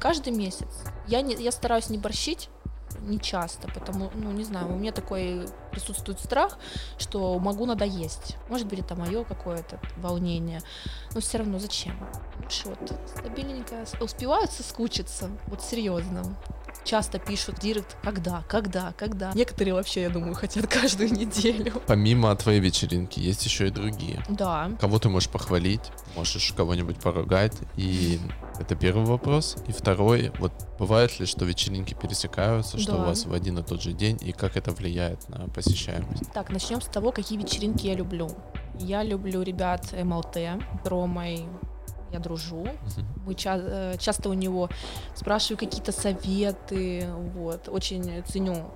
Каждый 0.00 0.32
месяц. 0.32 0.66
Я, 1.06 1.20
не, 1.20 1.36
я 1.36 1.52
стараюсь 1.52 1.90
не 1.90 1.98
борщить, 1.98 2.50
не 3.00 3.20
часто, 3.20 3.68
потому, 3.68 4.10
ну, 4.14 4.32
не 4.32 4.42
знаю, 4.42 4.72
у 4.72 4.76
меня 4.76 4.90
такой 4.90 5.46
присутствует 5.70 6.18
страх, 6.18 6.58
что 6.98 7.38
могу 7.38 7.66
надоесть. 7.66 8.36
Может 8.48 8.66
быть, 8.66 8.80
это 8.80 8.96
мое 8.96 9.22
какое-то 9.22 9.78
волнение, 9.96 10.60
но 11.14 11.20
все 11.20 11.38
равно 11.38 11.60
зачем? 11.60 11.94
Вот 12.64 12.98
стабильненько 13.06 13.84
успевают 14.00 14.50
соскучиться, 14.50 15.30
вот 15.46 15.62
серьезно. 15.62 16.22
Часто 16.84 17.18
пишут 17.18 17.58
директ, 17.60 17.96
когда, 18.02 18.42
когда, 18.48 18.94
когда. 18.96 19.32
Некоторые 19.34 19.74
вообще, 19.74 20.02
я 20.02 20.10
думаю, 20.10 20.34
хотят 20.34 20.66
каждую 20.72 21.12
неделю. 21.12 21.82
Помимо 21.86 22.34
твоей 22.36 22.60
вечеринки, 22.60 23.20
есть 23.20 23.44
еще 23.44 23.68
и 23.68 23.70
другие. 23.70 24.24
Да. 24.28 24.70
Кого 24.80 24.98
ты 24.98 25.08
можешь 25.08 25.28
похвалить, 25.28 25.92
можешь 26.16 26.52
кого-нибудь 26.56 26.98
поругать, 27.00 27.56
и 27.76 28.18
это 28.58 28.74
первый 28.74 29.04
вопрос. 29.04 29.56
И 29.66 29.72
второй, 29.72 30.32
вот 30.38 30.52
бывает 30.78 31.20
ли, 31.20 31.26
что 31.26 31.44
вечеринки 31.44 31.94
пересекаются, 31.94 32.78
что 32.78 32.92
да. 32.92 33.02
у 33.02 33.06
вас 33.06 33.26
в 33.26 33.34
один 33.34 33.58
и 33.58 33.62
тот 33.62 33.82
же 33.82 33.92
день, 33.92 34.18
и 34.22 34.32
как 34.32 34.56
это 34.56 34.70
влияет 34.70 35.28
на 35.28 35.48
посещаемость? 35.48 36.32
Так, 36.32 36.50
начнем 36.50 36.80
с 36.80 36.86
того, 36.86 37.12
какие 37.12 37.38
вечеринки 37.38 37.86
я 37.86 37.94
люблю. 37.94 38.30
Я 38.78 39.02
люблю 39.02 39.42
ребят 39.42 39.92
МЛТ, 39.92 40.62
Ромой, 40.84 41.44
я 42.12 42.18
дружу. 42.18 42.66
Мы 43.26 43.34
ча- 43.34 43.58
э, 43.60 43.96
часто 43.98 44.28
у 44.28 44.34
него 44.34 44.68
спрашиваю 45.14 45.58
какие-то 45.58 45.92
советы, 45.92 47.06
вот. 47.34 47.68
Очень 47.68 48.22
ценю 48.24 48.70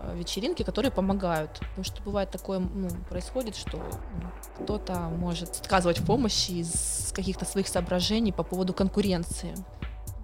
э, 0.00 0.16
вечеринки, 0.16 0.62
которые 0.62 0.90
помогают. 0.90 1.60
Потому 1.60 1.84
что 1.84 2.02
бывает 2.02 2.30
такое, 2.30 2.58
ну, 2.58 2.88
происходит, 3.08 3.56
что 3.56 3.78
ну, 3.78 4.64
кто-то 4.64 4.94
может 5.16 5.50
отказывать 5.60 5.98
в 5.98 6.06
помощи 6.06 6.52
из 6.52 7.12
каких-то 7.14 7.44
своих 7.44 7.68
соображений 7.68 8.32
по 8.32 8.42
поводу 8.42 8.72
конкуренции. 8.72 9.54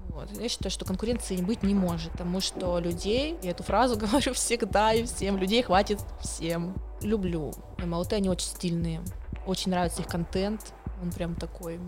Вот. 0.09 0.31
Я 0.39 0.49
считаю, 0.49 0.71
что 0.71 0.85
конкуренции 0.85 1.37
быть 1.37 1.63
не 1.63 1.75
может, 1.75 2.13
потому 2.13 2.41
что 2.41 2.79
людей, 2.79 3.39
я 3.43 3.53
эту 3.53 3.63
фразу 3.63 3.97
говорю 3.99 4.35
всегда 4.35 4.93
и 4.93 5.05
всем, 5.05 5.39
людей 5.39 5.63
хватит 5.63 6.01
всем. 6.21 6.75
Люблю 7.01 7.53
МЛТ, 7.79 8.15
они 8.15 8.29
очень 8.29 8.49
стильные, 8.49 9.01
очень 9.47 9.71
нравится 9.71 10.03
их 10.03 10.09
контент, 10.09 10.75
он 11.03 11.11
прям 11.11 11.35
такой 11.35 11.81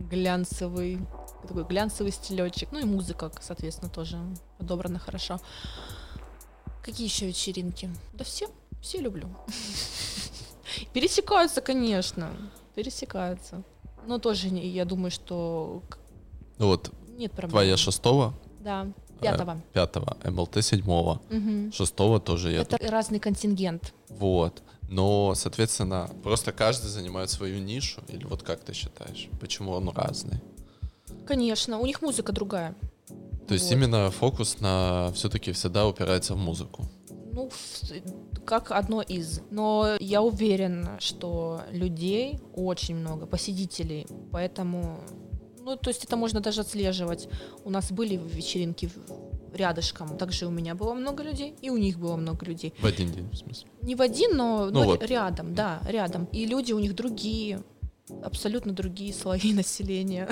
глянцевый, 0.00 0.98
такой 1.46 1.64
глянцевый 1.64 2.12
стилечек. 2.12 2.70
Ну 2.72 2.78
и 2.80 2.84
музыка, 2.84 3.30
соответственно, 3.40 3.90
тоже 3.90 4.18
подобрана 4.58 4.98
хорошо. 4.98 5.38
Какие 6.82 7.06
еще 7.06 7.26
вечеринки? 7.26 7.90
Да 8.14 8.24
все, 8.24 8.48
все 8.80 8.98
люблю. 9.00 9.28
Пересекаются, 10.92 11.60
конечно, 11.60 12.30
пересекаются. 12.74 13.62
Но 14.06 14.18
тоже 14.18 14.48
я 14.48 14.84
думаю, 14.84 15.10
что 15.10 15.82
Ну 16.58 16.66
вот, 16.68 16.90
нет 17.08 17.32
проблем. 17.32 17.50
твоя 17.50 17.76
шестого, 17.76 18.32
Да, 18.60 18.86
пятого. 19.20 19.60
пятого, 19.72 20.16
МЛТ 20.24 20.64
седьмого, 20.64 21.20
Мгм. 21.30 21.72
шестого 21.72 22.20
тоже 22.20 22.52
я 22.52 22.62
Это 22.62 22.78
разный 22.88 23.18
контингент. 23.20 23.94
Вот. 24.08 24.62
Но, 24.88 25.34
соответственно, 25.36 26.10
просто 26.22 26.50
каждый 26.52 26.88
занимает 26.88 27.30
свою 27.30 27.60
нишу. 27.60 28.00
Или 28.08 28.24
вот 28.24 28.42
как 28.42 28.60
ты 28.60 28.72
считаешь? 28.72 29.28
Почему 29.40 29.72
он 29.72 29.88
разный? 29.90 30.40
Конечно, 31.26 31.78
у 31.78 31.86
них 31.86 32.02
музыка 32.02 32.32
другая. 32.32 32.74
То 33.46 33.54
есть 33.54 33.66
Вот. 33.66 33.72
именно 33.76 34.10
фокус 34.10 34.60
на 34.60 35.10
все-таки 35.14 35.52
всегда 35.52 35.86
упирается 35.86 36.34
в 36.34 36.38
музыку. 36.38 36.88
Ну, 37.32 37.50
как 38.44 38.72
одно 38.72 39.02
из. 39.02 39.40
Но 39.50 39.96
я 40.00 40.22
уверена, 40.22 40.96
что 40.98 41.60
людей 41.70 42.40
очень 42.54 42.96
много, 42.96 43.26
посетителей, 43.26 44.06
поэтому... 44.32 44.98
Ну, 45.70 45.76
то 45.76 45.90
есть 45.90 46.04
это 46.04 46.16
можно 46.16 46.40
даже 46.40 46.62
отслеживать. 46.62 47.28
У 47.64 47.70
нас 47.70 47.92
были 47.92 48.16
вечеринки 48.16 48.90
рядышком, 49.54 50.16
также 50.16 50.46
у 50.46 50.50
меня 50.50 50.74
было 50.74 50.94
много 50.94 51.22
людей, 51.22 51.54
и 51.62 51.70
у 51.70 51.76
них 51.76 51.96
было 51.98 52.16
много 52.16 52.44
людей. 52.44 52.74
В 52.80 52.86
один 52.86 53.12
день, 53.12 53.30
в 53.30 53.36
смысле. 53.36 53.68
Не 53.82 53.94
в 53.94 54.02
один, 54.02 54.36
но, 54.36 54.66
Ну 54.66 54.80
но 54.80 54.84
вот. 54.84 55.02
рядом, 55.04 55.54
да, 55.54 55.80
рядом. 55.86 56.24
И 56.32 56.44
люди 56.44 56.72
у 56.72 56.80
них 56.80 56.96
другие, 56.96 57.62
абсолютно 58.24 58.72
другие 58.72 59.14
слои 59.14 59.52
населения. 59.54 60.28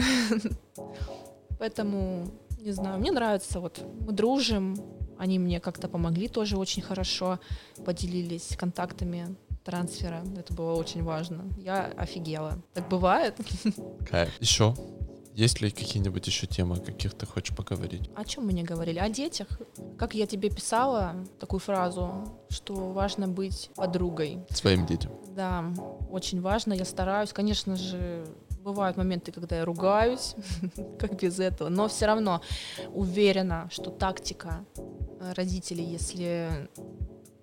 Поэтому, 1.61 2.30
не 2.61 2.72
знаю, 2.72 2.99
мне 2.99 3.12
нравится, 3.12 3.61
вот 3.61 3.80
мы 4.01 4.12
дружим, 4.12 4.76
они 5.18 5.39
мне 5.39 5.61
как-то 5.61 5.89
помогли 5.89 6.26
тоже 6.26 6.57
очень 6.57 6.82
хорошо, 6.82 7.39
поделились 7.84 8.57
контактами 8.57 9.36
трансфера, 9.64 10.24
это 10.36 10.53
было 10.55 10.74
очень 10.74 11.05
важно. 11.05 11.45
Я 11.59 11.93
офигела. 11.97 12.59
Так 12.74 12.89
бывает? 12.89 13.36
Кайф. 14.11 14.30
Еще? 14.41 14.74
Есть 15.39 15.61
ли 15.61 15.70
какие-нибудь 15.70 16.26
еще 16.26 16.49
темы, 16.49 16.78
о 16.78 16.80
каких 16.80 17.14
ты 17.14 17.24
хочешь 17.24 17.55
поговорить? 17.55 18.11
О 18.16 18.24
чем 18.24 18.47
мы 18.47 18.53
не 18.53 18.64
говорили? 18.64 18.99
О 18.99 19.09
детях. 19.09 19.47
Как 19.97 20.16
я 20.16 20.26
тебе 20.26 20.51
писала 20.51 21.14
такую 21.39 21.61
фразу, 21.61 22.24
что 22.49 22.91
важно 22.91 23.28
быть 23.28 23.70
подругой. 23.76 24.41
Своим 24.51 24.84
детям. 24.84 25.12
Да, 25.36 25.64
очень 26.11 26.41
важно, 26.41 26.72
я 26.72 26.84
стараюсь. 26.84 27.32
Конечно 27.32 27.76
же, 27.76 28.26
бывают 28.64 28.97
моменты, 28.97 29.30
когда 29.30 29.59
я 29.59 29.64
ругаюсь, 29.64 30.34
как 30.99 31.20
без 31.20 31.39
этого, 31.39 31.68
но 31.68 31.86
все 31.86 32.07
равно 32.07 32.43
уверена, 32.93 33.68
что 33.70 33.93
тактика 33.93 34.64
э, 35.20 35.34
родителей, 35.36 35.84
если 35.84 36.68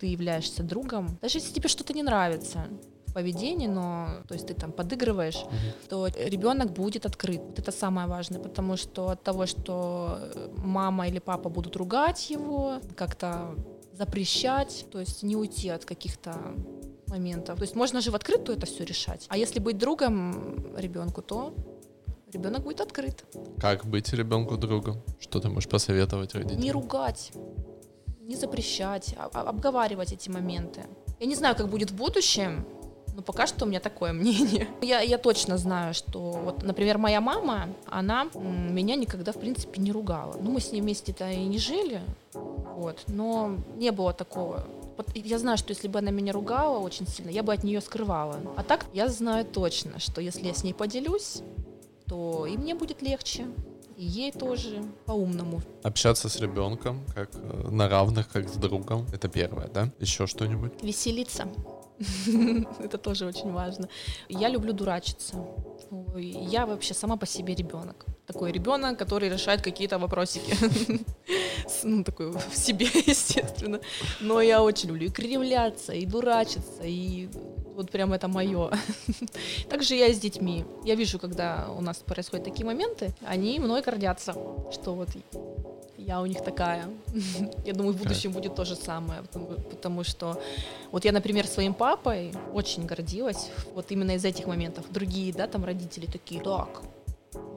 ты 0.02 0.08
являешься 0.08 0.64
другом, 0.64 1.18
даже 1.22 1.38
если 1.38 1.54
тебе 1.54 1.70
что-то 1.70 1.94
не 1.94 2.04
нравится 2.04 2.68
поведении, 3.16 3.68
но 3.68 4.08
то 4.28 4.34
есть 4.36 4.48
ты 4.48 4.54
там 4.54 4.72
подыгрываешь, 4.72 5.46
то 5.90 6.08
ребенок 6.08 6.72
будет 6.74 7.06
открыт. 7.06 7.42
Вот 7.42 7.60
это 7.60 7.72
самое 7.72 8.08
важное, 8.08 8.40
потому 8.40 8.78
что 8.78 9.10
от 9.10 9.24
того, 9.24 9.46
что 9.46 10.18
э, 10.20 10.50
мама 10.58 11.08
или 11.08 11.20
папа 11.20 11.50
будут 11.50 11.76
ругать 11.76 12.30
его, 12.32 12.80
как-то 12.96 13.56
запрещать, 13.94 14.86
то 14.92 15.00
есть 15.00 15.24
не 15.24 15.36
уйти 15.36 15.70
от 15.70 15.86
каких-то 15.86 16.32
моментов. 17.08 17.58
То 17.58 17.64
есть 17.64 17.76
можно 17.76 18.02
же 18.02 18.12
в 18.12 18.16
открытую 18.16 18.58
это 18.58 18.66
все 18.66 18.84
решать. 18.86 19.26
А 19.30 19.38
если 19.38 19.62
быть 19.62 19.78
другом 19.78 20.76
ребенку, 20.78 21.22
то 21.22 21.54
ребенок 22.34 22.64
будет 22.64 22.82
открыт. 22.82 23.24
Как 23.62 23.86
быть 23.86 24.14
ребенку 24.14 24.58
другом? 24.58 25.02
Что 25.20 25.40
ты 25.40 25.48
можешь 25.50 25.70
посоветовать 25.70 26.36
родителям? 26.36 26.62
Не 26.62 26.72
ругать, 26.72 27.32
не 28.20 28.36
запрещать, 28.36 29.16
а- 29.18 29.30
а- 29.34 29.50
обговаривать 29.50 30.12
эти 30.14 30.30
моменты. 30.32 30.82
Я 31.22 31.28
не 31.28 31.36
знаю, 31.36 31.56
как 31.56 31.70
будет 31.70 31.92
в 31.92 31.96
будущем, 31.96 32.66
но 33.16 33.22
пока 33.22 33.48
что 33.48 33.66
у 33.66 33.68
меня 33.68 33.80
такое 33.80 34.14
мнение. 34.14 34.68
Я, 34.82 35.02
я 35.02 35.18
точно 35.18 35.58
знаю, 35.58 35.94
что 35.94 36.20
вот, 36.20 36.64
например, 36.64 36.98
моя 36.98 37.22
мама, 37.22 37.70
она 37.86 38.28
меня 38.36 38.96
никогда, 38.96 39.32
в 39.32 39.40
принципе, 39.40 39.82
не 39.82 39.92
ругала. 39.92 40.36
Ну, 40.42 40.52
мы 40.52 40.60
с 40.60 40.72
ней 40.72 40.82
вместе-то 40.82 41.30
и 41.30 41.46
не 41.46 41.58
жили, 41.58 42.02
вот, 42.34 43.04
но 43.08 43.58
не 43.78 43.92
было 43.92 44.14
такого. 44.14 44.66
Вот 44.98 45.08
я 45.14 45.40
знаю, 45.40 45.58
что 45.58 45.72
если 45.72 45.88
бы 45.88 46.00
она 46.00 46.12
меня 46.12 46.32
ругала 46.32 46.80
очень 46.80 47.08
сильно, 47.08 47.30
я 47.30 47.44
бы 47.44 47.54
от 47.54 47.64
нее 47.64 47.82
скрывала. 47.82 48.38
А 48.56 48.64
так 48.64 48.86
я 48.94 49.08
знаю 49.10 49.46
точно, 49.46 50.00
что 50.00 50.22
если 50.22 50.46
я 50.46 50.54
с 50.54 50.64
ней 50.64 50.74
поделюсь, 50.74 51.42
то 52.08 52.46
и 52.46 52.56
мне 52.58 52.76
будет 52.76 53.02
легче, 53.02 53.48
и 53.98 54.06
ей 54.06 54.32
тоже 54.32 54.84
по-умному 55.06 55.62
Общаться 55.84 56.28
с 56.28 56.40
ребенком 56.40 57.02
как 57.14 57.30
э, 57.34 57.68
на 57.72 57.88
равных, 57.88 58.28
как 58.28 58.48
с 58.50 58.58
другом. 58.58 59.06
Это 59.14 59.30
первое, 59.30 59.68
да? 59.68 59.90
Еще 60.00 60.28
что-нибудь? 60.28 60.84
Веселиться. 60.84 61.48
Это 62.80 62.98
тоже 62.98 63.26
очень 63.26 63.52
важно. 63.52 63.88
Я 64.30 64.50
люблю 64.50 64.74
дурачиться. 64.74 65.36
Я 66.14 66.66
вообще 66.66 66.94
сама 66.94 67.18
по 67.18 67.26
себе 67.26 67.56
ребенок. 67.56 68.06
Такой 68.28 68.52
ребенок, 68.52 69.00
который 69.00 69.30
решает 69.30 69.62
какие-то 69.62 70.00
вопросики. 70.00 70.56
Ну, 71.84 72.04
такой 72.04 72.32
в 72.32 72.56
себе, 72.56 72.86
естественно. 73.08 73.80
Но 74.22 74.42
я 74.42 74.62
очень 74.62 74.90
люблю 74.90 75.08
и 75.08 75.10
кривляться, 75.10 75.94
и 75.94 76.06
дурачиться, 76.06 76.84
и 76.84 77.28
вот 77.76 77.92
прям 77.92 78.14
это 78.14 78.28
мое. 78.28 78.72
Также 79.70 79.96
я 79.96 80.14
с 80.14 80.20
детьми. 80.20 80.64
Я 80.84 80.96
вижу, 80.96 81.18
когда 81.18 81.68
у 81.76 81.82
нас 81.82 81.98
происходят 81.98 82.46
такие 82.46 82.66
моменты, 82.66 83.14
они 83.26 83.60
мной 83.60 83.82
гордятся, 83.82 84.34
что 84.72 84.94
вот 84.94 85.10
я 86.06 86.22
у 86.22 86.26
них 86.26 86.44
такая. 86.44 86.90
Я 87.66 87.74
думаю, 87.74 87.94
в 87.94 87.98
будущем 87.98 88.32
будет 88.32 88.56
то 88.56 88.66
же 88.66 88.76
самое, 88.76 89.22
потому, 89.22 89.48
потому 89.70 90.04
что 90.04 90.40
вот 90.92 91.06
я, 91.06 91.12
например, 91.12 91.48
своим 91.48 91.74
папой 91.74 92.32
очень 92.54 92.86
гордилась, 92.86 93.50
вот 93.74 93.92
именно 93.92 94.12
из 94.12 94.26
этих 94.26 94.46
моментов. 94.48 94.86
Другие, 94.92 95.34
да, 95.34 95.48
там 95.48 95.66
родители 95.66 96.06
такие, 96.06 96.42
так, 96.42 96.82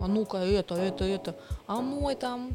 а 0.00 0.06
ну-ка 0.06 0.38
это, 0.38 0.74
это, 0.74 1.04
это, 1.04 1.34
а 1.66 1.80
мой 1.80 2.14
там 2.14 2.50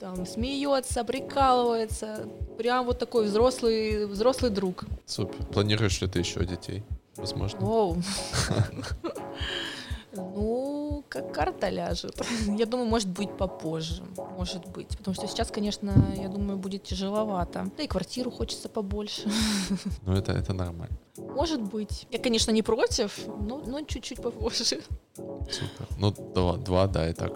там 0.00 0.26
смеется, 0.26 1.04
прикалывается, 1.04 2.28
прям 2.56 2.86
вот 2.86 2.98
такой 2.98 3.26
взрослый, 3.26 4.06
взрослый 4.06 4.50
друг. 4.50 4.84
Супер. 5.06 5.44
Планируешь 5.46 6.00
ли 6.00 6.06
ты 6.06 6.20
еще 6.20 6.44
детей? 6.44 6.82
Возможно. 7.16 7.60
Ну, 10.12 10.77
как 11.08 11.32
карта 11.32 11.70
ляжет. 11.70 12.20
Я 12.58 12.66
думаю, 12.66 12.88
может 12.88 13.08
быть, 13.08 13.36
попозже. 13.36 14.02
Может 14.36 14.66
быть. 14.66 14.88
Потому 14.98 15.14
что 15.14 15.26
сейчас, 15.26 15.50
конечно, 15.50 15.92
я 16.16 16.28
думаю, 16.28 16.58
будет 16.58 16.84
тяжеловато. 16.84 17.70
Да 17.76 17.82
и 17.82 17.86
квартиру 17.86 18.30
хочется 18.30 18.68
побольше. 18.68 19.22
Ну, 20.06 20.14
это, 20.14 20.32
это 20.32 20.52
нормально. 20.52 20.96
Может 21.16 21.60
быть. 21.60 22.06
Я, 22.10 22.18
конечно, 22.18 22.52
не 22.52 22.62
против, 22.62 23.26
но, 23.26 23.58
но 23.66 23.82
чуть-чуть 23.82 24.22
попозже. 24.22 24.64
Супер. 24.64 25.88
Ну, 25.98 26.10
два, 26.10 26.56
два 26.56 26.86
да, 26.86 27.08
и 27.08 27.12
так. 27.12 27.32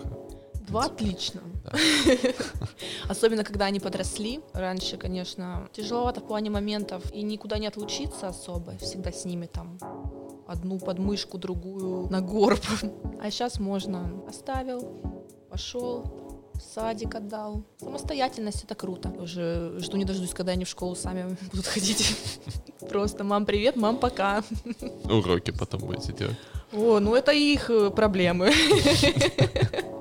Два 0.68 0.84
отлично. 0.84 1.40
Да. 1.64 1.72
Особенно, 3.08 3.44
когда 3.44 3.66
они 3.66 3.80
подросли. 3.80 4.40
Раньше, 4.54 4.96
конечно, 4.96 5.68
тяжеловато 5.72 6.20
в 6.20 6.26
плане 6.26 6.50
моментов. 6.50 7.02
И 7.12 7.22
никуда 7.22 7.58
не 7.58 7.66
отлучиться 7.66 8.28
особо. 8.28 8.76
Всегда 8.78 9.12
с 9.12 9.24
ними 9.24 9.46
там 9.46 9.78
одну 10.46 10.78
подмышку, 10.78 11.38
другую 11.38 12.08
на 12.10 12.20
горб. 12.20 12.60
А 13.20 13.30
сейчас 13.30 13.58
можно. 13.58 14.10
Оставил, 14.28 15.02
пошел, 15.50 16.04
садик 16.60 17.14
отдал. 17.14 17.64
Самостоятельность 17.78 18.64
это 18.64 18.74
круто. 18.74 19.10
Уже 19.18 19.78
жду 19.78 19.96
не 19.96 20.04
дождусь, 20.04 20.30
когда 20.34 20.52
они 20.52 20.64
в 20.64 20.68
школу 20.68 20.94
сами 20.94 21.36
будут 21.50 21.66
ходить. 21.66 22.16
Просто 22.88 23.24
мам, 23.24 23.46
привет, 23.46 23.76
мам, 23.76 23.98
пока. 23.98 24.42
Уроки 25.04 25.50
потом 25.50 25.80
будете 25.82 26.12
делать. 26.12 26.36
О, 26.72 27.00
ну 27.00 27.14
это 27.14 27.32
их 27.32 27.70
э, 27.70 27.90
проблемы. 27.90 28.50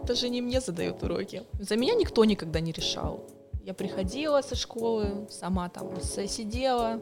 Это 0.03 0.15
же 0.15 0.29
не 0.29 0.41
мне 0.41 0.61
задают 0.61 1.03
уроки. 1.03 1.43
За 1.59 1.75
меня 1.75 1.95
никто 1.95 2.25
никогда 2.25 2.59
не 2.59 2.71
решал. 2.71 3.25
Я 3.63 3.73
приходила 3.73 4.41
со 4.41 4.55
школы, 4.55 5.27
сама 5.29 5.69
там 5.69 6.01
сидела, 6.01 6.99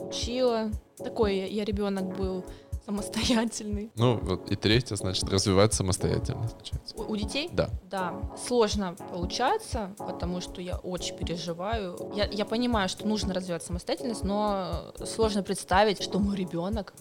учила. 0.00 0.70
Такой 0.98 1.36
я, 1.36 1.46
я 1.46 1.64
ребенок 1.64 2.16
был 2.16 2.44
самостоятельный. 2.84 3.90
Ну, 3.94 4.18
вот 4.18 4.50
и 4.50 4.56
третье, 4.56 4.96
значит, 4.96 5.24
развивать 5.28 5.74
самостоятельность. 5.74 6.72
У, 6.96 7.02
у 7.12 7.16
детей? 7.16 7.48
Да. 7.52 7.70
Да, 7.90 8.14
сложно 8.46 8.96
получается, 9.12 9.94
потому 9.98 10.40
что 10.40 10.60
я 10.60 10.76
очень 10.78 11.16
переживаю. 11.16 11.96
Я, 12.14 12.26
я 12.26 12.44
понимаю, 12.44 12.88
что 12.88 13.06
нужно 13.06 13.32
развивать 13.32 13.62
самостоятельность, 13.62 14.24
но 14.24 14.92
сложно 15.04 15.42
представить, 15.42 16.02
что 16.02 16.18
мой 16.18 16.36
ребенок 16.36 16.94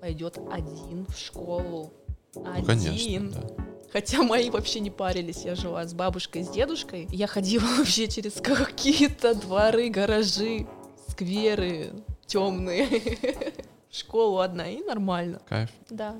пойдет 0.00 0.38
один 0.50 1.06
в 1.06 1.18
школу. 1.18 1.92
Ну, 2.34 2.52
Один. 2.52 2.66
конечно, 2.66 3.30
да. 3.30 3.64
Хотя 3.92 4.22
мои 4.22 4.50
вообще 4.50 4.80
не 4.80 4.90
парились. 4.90 5.44
Я 5.44 5.54
жила 5.54 5.84
с 5.86 5.94
бабушкой, 5.94 6.44
с 6.44 6.48
дедушкой. 6.48 7.08
Я 7.10 7.26
ходила 7.26 7.64
вообще 7.78 8.08
через 8.08 8.34
какие-то 8.34 9.34
дворы, 9.34 9.88
гаражи, 9.88 10.66
скверы 11.08 11.92
темные. 12.26 12.88
Школу 13.90 14.38
одна, 14.40 14.68
и 14.68 14.82
нормально. 14.82 15.40
Кайф. 15.48 15.70
Да. 15.88 16.16